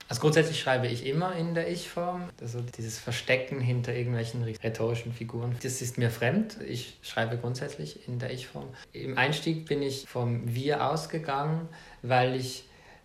Also 0.09 0.21
grundsätzlich 0.21 0.61
schreibe 0.61 0.89
ich 0.89 1.07
immer 1.07 1.35
in 1.37 1.55
der 1.55 1.71
Ich-Form. 1.71 2.25
Also 2.39 2.61
dieses 2.77 2.99
Verstecken 2.99 3.61
hinter 3.61 3.95
irgendwelchen 3.95 4.43
rhetorischen 4.43 5.15
Figuren, 5.15 5.57
das 5.63 5.81
ist 5.81 5.97
mir 5.97 6.11
fremd. 6.11 6.59
Ich 6.69 6.99
schreibe 7.01 7.39
grundsätzlich 7.39 8.07
in 8.07 8.19
der 8.19 8.31
Ich-Form. 8.31 8.69
Im 8.93 9.17
Einstieg 9.17 9.65
bin 9.65 9.81
ich 9.81 10.07
vom 10.07 10.55
Wir 10.55 10.91
ausgegangen, 10.91 11.67
weil 12.03 12.35
ich 12.35 12.65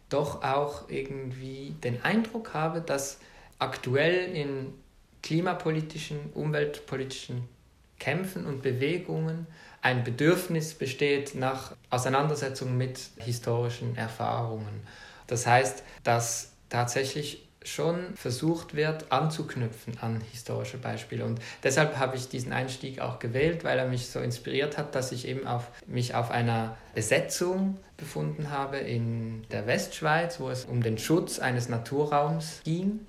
doch 0.10 0.44
auch 0.44 0.90
irgendwie 0.90 1.76
den 1.82 2.02
Eindruck 2.02 2.54
habe, 2.54 2.82
dass 2.82 3.20
aktuell 3.60 4.36
in 4.36 4.74
klimapolitischen, 5.28 6.32
umweltpolitischen 6.34 7.50
Kämpfen 8.00 8.46
und 8.46 8.62
Bewegungen 8.62 9.46
ein 9.82 10.06
Bedürfnis 10.06 10.74
besteht 10.74 11.36
nach 11.36 11.76
Auseinandersetzung 11.90 12.78
mit 12.78 13.00
historischen 13.18 13.98
Erfahrungen. 13.98 14.88
Das 15.28 15.46
heißt, 15.46 15.84
dass 16.06 16.54
tatsächlich 16.70 17.46
schon 17.62 18.16
versucht 18.16 18.74
wird 18.74 19.12
anzuknüpfen 19.12 19.98
an 20.00 20.22
historische 20.32 20.78
Beispiele. 20.78 21.26
Und 21.26 21.42
deshalb 21.62 21.98
habe 21.98 22.16
ich 22.16 22.30
diesen 22.30 22.54
Einstieg 22.54 23.02
auch 23.02 23.20
gewählt, 23.20 23.66
weil 23.66 23.78
er 23.78 23.90
mich 23.90 24.08
so 24.08 24.22
inspiriert 24.22 24.78
hat, 24.78 24.96
dass 24.96 25.12
ich 25.12 25.28
eben 25.28 25.46
auf, 25.46 25.70
mich 25.88 26.16
auf 26.16 26.32
einer 26.32 26.78
Besetzung 26.96 27.78
befunden 27.98 28.50
habe 28.50 28.78
in 28.78 29.46
der 29.52 29.68
Westschweiz, 29.68 30.40
wo 30.40 30.50
es 30.50 30.64
um 30.64 30.82
den 30.82 30.98
Schutz 30.98 31.40
eines 31.40 31.68
Naturraums 31.68 32.62
ging 32.64 33.02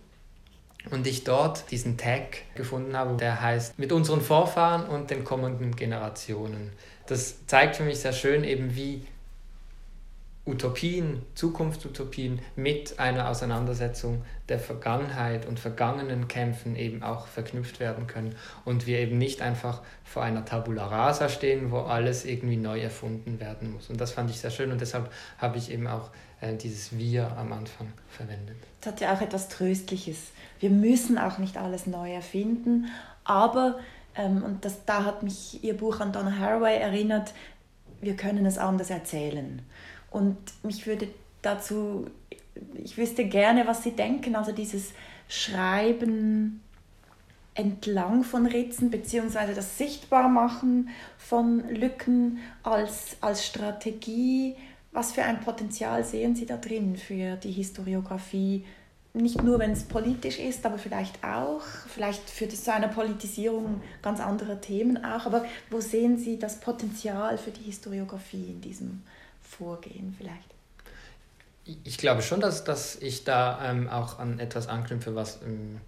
und 0.90 1.07
ich 1.07 1.24
dort 1.24 1.70
diesen 1.70 1.96
Tag 1.96 2.42
gefunden 2.55 2.96
habe, 2.96 3.16
der 3.16 3.40
heißt 3.40 3.79
mit 3.79 3.92
unseren 3.92 4.20
Vorfahren 4.20 4.87
und 4.87 5.11
den 5.11 5.24
kommenden 5.24 5.77
Generationen. 5.77 6.72
Das 7.07 7.46
zeigt 7.46 7.77
für 7.77 7.85
mich 7.85 8.01
sehr 8.01 8.12
schön 8.12 8.44
eben, 8.44 8.74
wie 8.77 9.03
Utopien, 10.48 11.22
Zukunftsutopien 11.34 12.40
mit 12.56 12.98
einer 12.98 13.28
Auseinandersetzung 13.28 14.22
der 14.48 14.58
Vergangenheit 14.58 15.44
und 15.44 15.61
vergangenen 15.61 16.26
Kämpfen 16.26 16.74
eben 16.74 17.02
auch 17.02 17.26
verknüpft 17.26 17.80
werden 17.80 18.06
können 18.06 18.34
und 18.64 18.87
wir 18.87 18.98
eben 18.98 19.18
nicht 19.18 19.42
einfach 19.42 19.82
vor 20.04 20.22
einer 20.22 20.46
Tabula 20.46 20.87
rasa 20.87 21.28
stehen, 21.28 21.70
wo 21.70 21.80
alles 21.80 22.24
irgendwie 22.24 22.56
neu 22.56 22.80
erfunden 22.80 23.40
werden 23.40 23.74
muss. 23.74 23.90
Und 23.90 24.00
das 24.00 24.12
fand 24.12 24.30
ich 24.30 24.40
sehr 24.40 24.50
schön 24.50 24.72
und 24.72 24.80
deshalb 24.80 25.12
habe 25.37 25.58
ich 25.58 25.70
eben 25.70 25.87
auch 25.87 26.08
äh, 26.40 26.56
dieses 26.56 26.96
Wir 26.96 27.37
am 27.37 27.52
Anfang 27.52 27.92
verwendet. 28.08 28.56
Das 28.80 28.94
hat 28.94 29.00
ja 29.02 29.14
auch 29.14 29.20
etwas 29.20 29.48
Tröstliches. 29.48 30.28
Wir 30.61 30.70
müssen 30.70 31.18
auch 31.18 31.37
nicht 31.37 31.58
alles 31.58 31.87
neu 31.87 32.11
erfinden, 32.11 32.87
aber, 33.24 33.78
ähm, 34.14 34.42
und 34.42 34.64
das, 34.64 34.87
da 34.87 35.04
hat 35.04 35.22
mich 35.22 35.62
Ihr 35.62 35.76
Buch 35.76 36.00
an 36.00 36.12
Donna 36.12 36.38
Haraway 36.38 36.78
erinnert, 36.78 37.34
wir 38.00 38.16
können 38.16 38.46
es 38.46 38.58
anders 38.58 38.90
erzählen. 38.90 39.62
Und 40.11 40.37
mich 40.62 40.87
würde 40.87 41.09
dazu, 41.42 42.07
ich 42.75 42.97
wüsste 42.97 43.25
gerne, 43.25 43.66
was 43.66 43.83
Sie 43.83 43.92
denken, 43.92 44.37
also 44.37 44.53
dieses 44.53 44.92
Schreiben 45.29 46.61
entlang 47.55 48.23
von 48.23 48.47
Ritzen, 48.47 48.90
beziehungsweise 48.90 49.53
das 49.53 49.79
Sichtbarmachen 49.79 50.90
von 51.18 51.68
Lücken 51.68 52.38
als, 52.62 53.16
als 53.21 53.44
Strategie. 53.44 54.57
Was 54.92 55.12
für 55.12 55.25
ein 55.25 55.40
Potenzial 55.40 56.05
sehen 56.05 56.35
Sie 56.35 56.47
da 56.47 56.57
drin 56.57 56.97
für 56.97 57.37
die 57.37 57.51
Historiografie? 57.51 58.64
Nicht 59.12 59.42
nur, 59.42 59.59
wenn 59.59 59.73
es 59.73 59.83
politisch 59.83 60.38
ist, 60.38 60.64
aber 60.64 60.79
vielleicht 60.79 61.25
auch. 61.25 61.62
Vielleicht 61.88 62.31
führt 62.31 62.53
es 62.53 62.62
zu 62.62 62.73
einer 62.73 62.88
Politisierung 62.88 63.81
ganz 64.03 64.21
anderer 64.21 64.61
Themen 64.61 65.05
auch. 65.05 65.27
Aber 65.27 65.44
wo 65.71 65.81
sehen 65.81 66.16
Sie 66.16 66.38
das 66.38 66.61
Potenzial 66.61 67.38
für 67.38 67.51
die 67.51 67.64
Historiografie 67.64 68.51
in 68.51 68.61
diesem 68.61 69.03
Vorgehen 69.48 70.14
vielleicht? 70.16 70.48
Ich 71.84 71.98
glaube 71.98 72.22
schon, 72.22 72.40
dass, 72.40 72.64
dass 72.64 72.96
ich 72.96 73.24
da 73.24 73.70
ähm, 73.70 73.88
auch 73.88 74.18
an 74.18 74.38
etwas 74.38 74.68
anknüpfe, 74.68 75.14
was 75.14 75.40
ähm, 75.42 75.80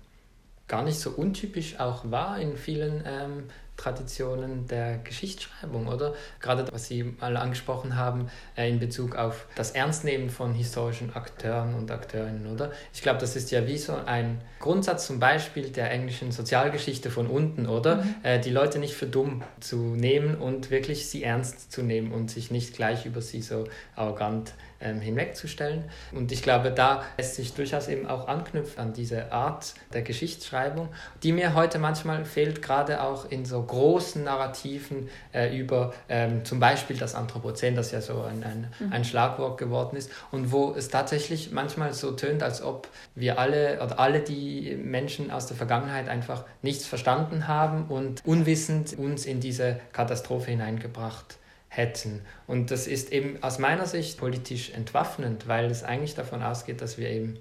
gar 0.68 0.82
nicht 0.82 0.98
so 0.98 1.10
untypisch 1.10 1.80
auch 1.80 2.10
war 2.10 2.38
in 2.38 2.56
vielen 2.56 3.02
ähm, 3.06 3.44
Traditionen 3.80 4.66
der 4.66 4.98
Geschichtsschreibung, 4.98 5.86
oder? 5.86 6.14
Gerade 6.40 6.66
was 6.70 6.86
Sie 6.86 7.02
mal 7.02 7.36
angesprochen 7.36 7.96
haben 7.96 8.30
äh, 8.56 8.68
in 8.68 8.78
Bezug 8.78 9.16
auf 9.16 9.46
das 9.54 9.70
Ernstnehmen 9.70 10.28
von 10.28 10.52
historischen 10.52 11.14
Akteuren 11.14 11.74
und 11.74 11.90
Akteurinnen, 11.90 12.46
oder? 12.52 12.72
Ich 12.92 13.00
glaube, 13.00 13.18
das 13.18 13.36
ist 13.36 13.50
ja 13.50 13.66
wie 13.66 13.78
so 13.78 13.94
ein 13.94 14.42
Grundsatz 14.58 15.06
zum 15.06 15.18
Beispiel 15.18 15.70
der 15.70 15.90
englischen 15.90 16.30
Sozialgeschichte 16.30 17.10
von 17.10 17.26
unten, 17.26 17.66
oder? 17.66 17.96
Mhm. 17.96 18.14
Äh, 18.22 18.38
die 18.40 18.50
Leute 18.50 18.78
nicht 18.78 18.94
für 18.94 19.06
dumm 19.06 19.42
zu 19.60 19.76
nehmen 19.76 20.34
und 20.34 20.70
wirklich 20.70 21.08
sie 21.08 21.22
ernst 21.22 21.72
zu 21.72 21.82
nehmen 21.82 22.12
und 22.12 22.30
sich 22.30 22.50
nicht 22.50 22.74
gleich 22.74 23.06
über 23.06 23.22
sie 23.22 23.40
so 23.40 23.64
arrogant 23.96 24.50
ähm, 24.50 24.69
hinwegzustellen. 24.80 25.84
Und 26.12 26.32
ich 26.32 26.42
glaube, 26.42 26.70
da 26.70 27.02
lässt 27.18 27.34
sich 27.34 27.54
durchaus 27.54 27.88
eben 27.88 28.06
auch 28.06 28.28
anknüpfen 28.28 28.78
an 28.78 28.92
diese 28.92 29.30
Art 29.32 29.74
der 29.92 30.02
Geschichtsschreibung, 30.02 30.88
die 31.22 31.32
mir 31.32 31.54
heute 31.54 31.78
manchmal 31.78 32.24
fehlt, 32.24 32.62
gerade 32.62 33.02
auch 33.02 33.30
in 33.30 33.44
so 33.44 33.62
großen 33.62 34.24
Narrativen 34.24 35.08
äh, 35.32 35.56
über 35.56 35.92
ähm, 36.08 36.44
zum 36.44 36.60
Beispiel 36.60 36.96
das 36.96 37.14
Anthropozän, 37.14 37.76
das 37.76 37.92
ja 37.92 38.00
so 38.00 38.22
ein, 38.22 38.42
ein, 38.42 38.72
mhm. 38.78 38.92
ein 38.92 39.04
Schlagwort 39.04 39.58
geworden 39.58 39.96
ist 39.96 40.10
und 40.30 40.52
wo 40.52 40.72
es 40.72 40.88
tatsächlich 40.88 41.52
manchmal 41.52 41.92
so 41.92 42.12
tönt, 42.12 42.42
als 42.42 42.62
ob 42.62 42.88
wir 43.14 43.38
alle 43.38 43.82
oder 43.82 43.98
alle 43.98 44.20
die 44.20 44.76
Menschen 44.76 45.30
aus 45.30 45.46
der 45.46 45.56
Vergangenheit 45.56 46.08
einfach 46.08 46.44
nichts 46.62 46.86
verstanden 46.86 47.48
haben 47.48 47.86
und 47.88 48.24
unwissend 48.24 48.98
uns 48.98 49.26
in 49.26 49.40
diese 49.40 49.80
Katastrophe 49.92 50.50
hineingebracht 50.50 51.39
hätten. 51.70 52.20
Und 52.46 52.70
das 52.70 52.86
ist 52.86 53.12
eben 53.12 53.42
aus 53.42 53.58
meiner 53.58 53.86
Sicht 53.86 54.18
politisch 54.18 54.70
entwaffnend, 54.70 55.48
weil 55.48 55.70
es 55.70 55.82
eigentlich 55.84 56.14
davon 56.14 56.42
ausgeht, 56.42 56.82
dass 56.82 56.98
wir 56.98 57.08
eben 57.08 57.38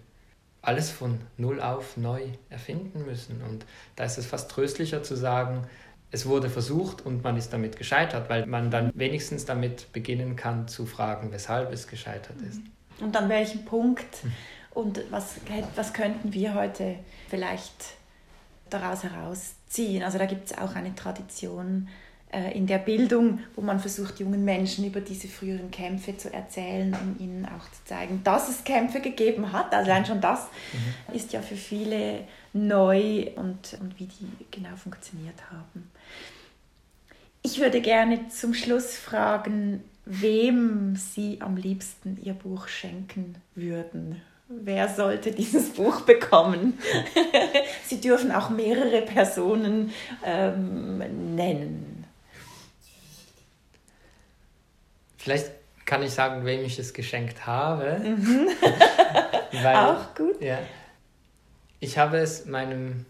alles 0.61 0.91
von 0.91 1.19
Null 1.37 1.59
auf 1.59 1.97
neu 1.97 2.21
erfinden 2.49 3.05
müssen. 3.05 3.41
Und 3.41 3.65
da 3.95 4.03
ist 4.03 4.17
es 4.17 4.25
fast 4.25 4.51
tröstlicher 4.51 5.03
zu 5.03 5.15
sagen, 5.15 5.67
es 6.11 6.25
wurde 6.25 6.49
versucht 6.49 7.05
und 7.05 7.23
man 7.23 7.37
ist 7.37 7.53
damit 7.53 7.75
gescheitert, 7.75 8.29
weil 8.29 8.45
man 8.45 8.71
dann 8.71 8.91
wenigstens 8.95 9.45
damit 9.45 9.91
beginnen 9.93 10.35
kann 10.35 10.67
zu 10.67 10.85
fragen, 10.85 11.31
weshalb 11.31 11.71
es 11.71 11.87
gescheitert 11.87 12.37
ist. 12.41 12.61
Und 12.99 13.15
an 13.15 13.29
welchem 13.29 13.65
Punkt 13.65 14.17
und 14.71 15.01
was, 15.09 15.35
was 15.75 15.93
könnten 15.93 16.33
wir 16.33 16.53
heute 16.53 16.95
vielleicht 17.29 17.93
daraus 18.69 19.03
herausziehen? 19.03 20.03
Also 20.03 20.17
da 20.17 20.25
gibt 20.25 20.51
es 20.51 20.57
auch 20.57 20.75
eine 20.75 20.93
Tradition, 20.95 21.87
in 22.53 22.67
der 22.67 22.77
Bildung, 22.77 23.39
wo 23.55 23.61
man 23.61 23.79
versucht, 23.79 24.19
jungen 24.19 24.45
Menschen 24.45 24.85
über 24.85 25.01
diese 25.01 25.27
früheren 25.27 25.71
Kämpfe 25.71 26.15
zu 26.15 26.31
erzählen, 26.31 26.95
um 27.01 27.15
ihnen 27.23 27.45
auch 27.45 27.63
zu 27.71 27.85
zeigen, 27.85 28.21
dass 28.23 28.49
es 28.49 28.63
Kämpfe 28.63 29.01
gegeben 29.01 29.51
hat. 29.51 29.73
Also 29.73 29.89
allein 29.89 30.05
schon 30.05 30.21
das 30.21 30.47
mhm. 30.73 31.15
ist 31.15 31.33
ja 31.33 31.41
für 31.41 31.55
viele 31.55 32.25
neu 32.53 33.31
und, 33.35 33.77
und 33.81 33.99
wie 33.99 34.05
die 34.05 34.45
genau 34.51 34.75
funktioniert 34.75 35.49
haben. 35.51 35.89
Ich 37.41 37.59
würde 37.59 37.81
gerne 37.81 38.27
zum 38.29 38.53
Schluss 38.53 38.95
fragen, 38.95 39.83
wem 40.05 40.95
Sie 40.95 41.39
am 41.41 41.55
liebsten 41.55 42.17
Ihr 42.21 42.33
Buch 42.33 42.67
schenken 42.67 43.35
würden. 43.55 44.21
Wer 44.47 44.89
sollte 44.89 45.31
dieses 45.31 45.69
Buch 45.69 46.01
bekommen? 46.01 46.79
Sie 47.85 48.01
dürfen 48.01 48.31
auch 48.31 48.49
mehrere 48.49 49.03
Personen 49.03 49.91
ähm, 50.25 50.97
nennen. 51.35 51.88
Vielleicht 55.19 55.51
kann 55.85 56.01
ich 56.01 56.11
sagen, 56.11 56.45
wem 56.45 56.63
ich 56.63 56.79
es 56.79 56.93
geschenkt 56.93 57.45
habe. 57.45 57.99
Mhm. 57.99 58.47
Weil, 59.63 59.75
Auch 59.75 60.15
gut. 60.15 60.41
Ja, 60.41 60.59
ich 61.79 61.97
habe 61.97 62.17
es 62.17 62.45
meinem 62.45 63.05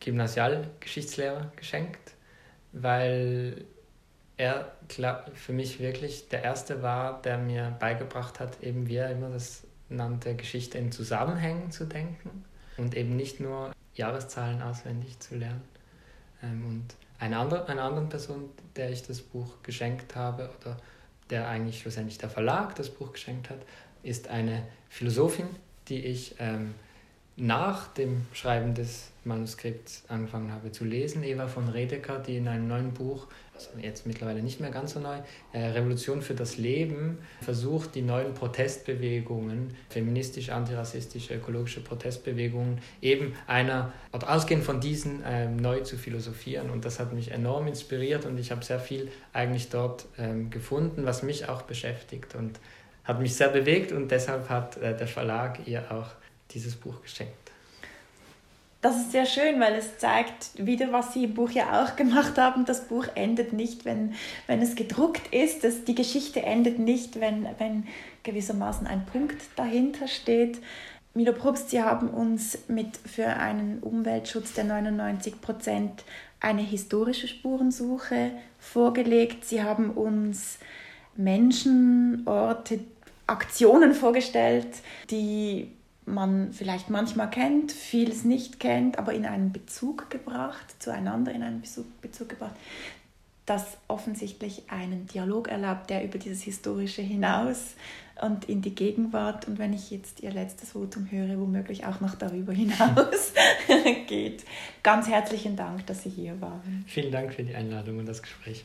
Gymnasialgeschichtslehrer 0.00 1.52
geschenkt, 1.56 2.12
weil 2.72 3.64
er 4.36 4.72
für 5.34 5.52
mich 5.52 5.80
wirklich 5.80 6.28
der 6.28 6.44
Erste 6.44 6.82
war, 6.82 7.20
der 7.22 7.38
mir 7.38 7.76
beigebracht 7.78 8.38
hat, 8.40 8.62
eben 8.62 8.88
wie 8.88 8.96
er 8.96 9.10
immer 9.10 9.30
das 9.30 9.64
nannte, 9.88 10.34
Geschichte 10.36 10.78
in 10.78 10.92
Zusammenhängen 10.92 11.70
zu 11.70 11.84
denken 11.84 12.44
und 12.76 12.96
eben 12.96 13.16
nicht 13.16 13.40
nur 13.40 13.72
Jahreszahlen 13.94 14.62
auswendig 14.62 15.18
zu 15.18 15.36
lernen. 15.36 15.62
Ähm, 16.42 16.64
und 16.66 16.94
eine 17.18 17.38
andere, 17.38 17.66
einer 17.66 17.82
anderen 17.82 18.08
Person, 18.08 18.50
der 18.76 18.90
ich 18.90 19.02
das 19.02 19.20
Buch 19.20 19.62
geschenkt 19.62 20.14
habe 20.14 20.50
oder 20.60 20.76
der 21.30 21.48
eigentlich 21.48 21.80
schlussendlich 21.80 22.18
der 22.18 22.30
Verlag 22.30 22.74
das 22.76 22.90
Buch 22.90 23.12
geschenkt 23.12 23.50
hat, 23.50 23.58
ist 24.02 24.28
eine 24.28 24.62
Philosophin, 24.88 25.48
die 25.88 26.04
ich 26.04 26.36
ähm, 26.38 26.74
nach 27.36 27.88
dem 27.88 28.26
Schreiben 28.32 28.74
des 28.74 29.10
Manuskripts 29.24 30.04
angefangen 30.08 30.52
habe 30.52 30.72
zu 30.72 30.84
lesen, 30.84 31.22
Eva 31.22 31.46
von 31.46 31.68
Redeker, 31.68 32.18
die 32.18 32.36
in 32.36 32.48
einem 32.48 32.66
neuen 32.66 32.92
Buch, 32.92 33.26
also 33.58 33.70
jetzt 33.80 34.06
mittlerweile 34.06 34.40
nicht 34.40 34.60
mehr 34.60 34.70
ganz 34.70 34.92
so 34.92 35.00
neu, 35.00 35.18
äh, 35.52 35.58
Revolution 35.58 36.22
für 36.22 36.34
das 36.34 36.58
Leben, 36.58 37.18
versucht, 37.40 37.94
die 37.94 38.02
neuen 38.02 38.34
Protestbewegungen, 38.34 39.74
feministisch, 39.88 40.50
antirassistische, 40.50 41.34
ökologische 41.34 41.80
Protestbewegungen, 41.80 42.80
eben 43.02 43.34
einer, 43.46 43.92
ausgehend 44.12 44.64
von 44.64 44.80
diesen, 44.80 45.22
ähm, 45.26 45.56
neu 45.56 45.80
zu 45.80 45.96
philosophieren. 45.96 46.70
Und 46.70 46.84
das 46.84 47.00
hat 47.00 47.12
mich 47.12 47.32
enorm 47.32 47.66
inspiriert 47.66 48.26
und 48.26 48.38
ich 48.38 48.50
habe 48.50 48.64
sehr 48.64 48.80
viel 48.80 49.10
eigentlich 49.32 49.68
dort 49.70 50.06
ähm, 50.18 50.50
gefunden, 50.50 51.04
was 51.04 51.22
mich 51.22 51.48
auch 51.48 51.62
beschäftigt 51.62 52.34
und 52.34 52.60
hat 53.04 53.20
mich 53.20 53.34
sehr 53.34 53.48
bewegt 53.48 53.90
und 53.90 54.10
deshalb 54.10 54.48
hat 54.48 54.76
äh, 54.76 54.96
der 54.96 55.08
Verlag 55.08 55.66
ihr 55.66 55.90
auch 55.90 56.08
dieses 56.50 56.76
Buch 56.76 57.02
geschenkt. 57.02 57.47
Das 58.88 58.96
ist 58.96 59.12
sehr 59.12 59.26
schön, 59.26 59.60
weil 59.60 59.74
es 59.74 59.98
zeigt 59.98 60.48
wieder, 60.56 60.90
was 60.92 61.12
Sie 61.12 61.24
im 61.24 61.34
Buch 61.34 61.50
ja 61.50 61.84
auch 61.84 61.94
gemacht 61.94 62.38
haben. 62.38 62.64
Das 62.64 62.88
Buch 62.88 63.04
endet 63.16 63.52
nicht, 63.52 63.84
wenn, 63.84 64.14
wenn 64.46 64.62
es 64.62 64.76
gedruckt 64.76 65.34
ist. 65.34 65.62
Das, 65.62 65.84
die 65.84 65.94
Geschichte 65.94 66.42
endet 66.42 66.78
nicht, 66.78 67.20
wenn, 67.20 67.46
wenn 67.58 67.86
gewissermaßen 68.22 68.86
ein 68.86 69.04
Punkt 69.04 69.36
dahinter 69.56 70.08
steht. 70.08 70.60
Milo 71.12 71.34
Probst, 71.34 71.68
Sie 71.68 71.82
haben 71.82 72.08
uns 72.08 72.60
mit 72.68 72.96
für 72.96 73.26
einen 73.26 73.80
Umweltschutz 73.80 74.54
der 74.54 74.64
99 74.64 75.38
Prozent 75.42 76.04
eine 76.40 76.62
historische 76.62 77.28
Spurensuche 77.28 78.30
vorgelegt. 78.58 79.44
Sie 79.44 79.62
haben 79.62 79.90
uns 79.90 80.58
Menschen, 81.14 82.22
Orte, 82.24 82.80
Aktionen 83.26 83.92
vorgestellt, 83.92 84.68
die 85.10 85.72
man 86.12 86.52
vielleicht 86.52 86.90
manchmal 86.90 87.30
kennt, 87.30 87.72
vieles 87.72 88.24
nicht 88.24 88.60
kennt, 88.60 88.98
aber 88.98 89.12
in 89.12 89.26
einen 89.26 89.52
Bezug 89.52 90.10
gebracht, 90.10 90.76
zueinander 90.78 91.32
in 91.32 91.42
einen 91.42 91.60
Bezug, 91.60 92.28
gebracht, 92.28 92.54
das 93.46 93.78
offensichtlich 93.88 94.64
einen 94.68 95.06
Dialog 95.06 95.48
erlaubt, 95.48 95.88
der 95.90 96.04
über 96.04 96.18
dieses 96.18 96.42
Historische 96.42 97.00
hinaus 97.02 97.74
und 98.20 98.46
in 98.46 98.60
die 98.62 98.74
Gegenwart 98.74 99.48
und 99.48 99.58
wenn 99.58 99.72
ich 99.72 99.90
jetzt 99.90 100.20
Ihr 100.20 100.32
letztes 100.32 100.72
Votum 100.72 101.10
höre, 101.10 101.38
womöglich 101.38 101.86
auch 101.86 102.00
noch 102.00 102.14
darüber 102.14 102.52
hinaus 102.52 103.32
geht. 104.06 104.44
Ganz 104.82 105.08
herzlichen 105.08 105.56
Dank, 105.56 105.86
dass 105.86 106.02
Sie 106.02 106.10
hier 106.10 106.40
waren. 106.40 106.84
Vielen 106.86 107.12
Dank 107.12 107.32
für 107.32 107.42
die 107.42 107.54
Einladung 107.54 107.98
und 107.98 108.06
das 108.06 108.22
Gespräch. 108.22 108.64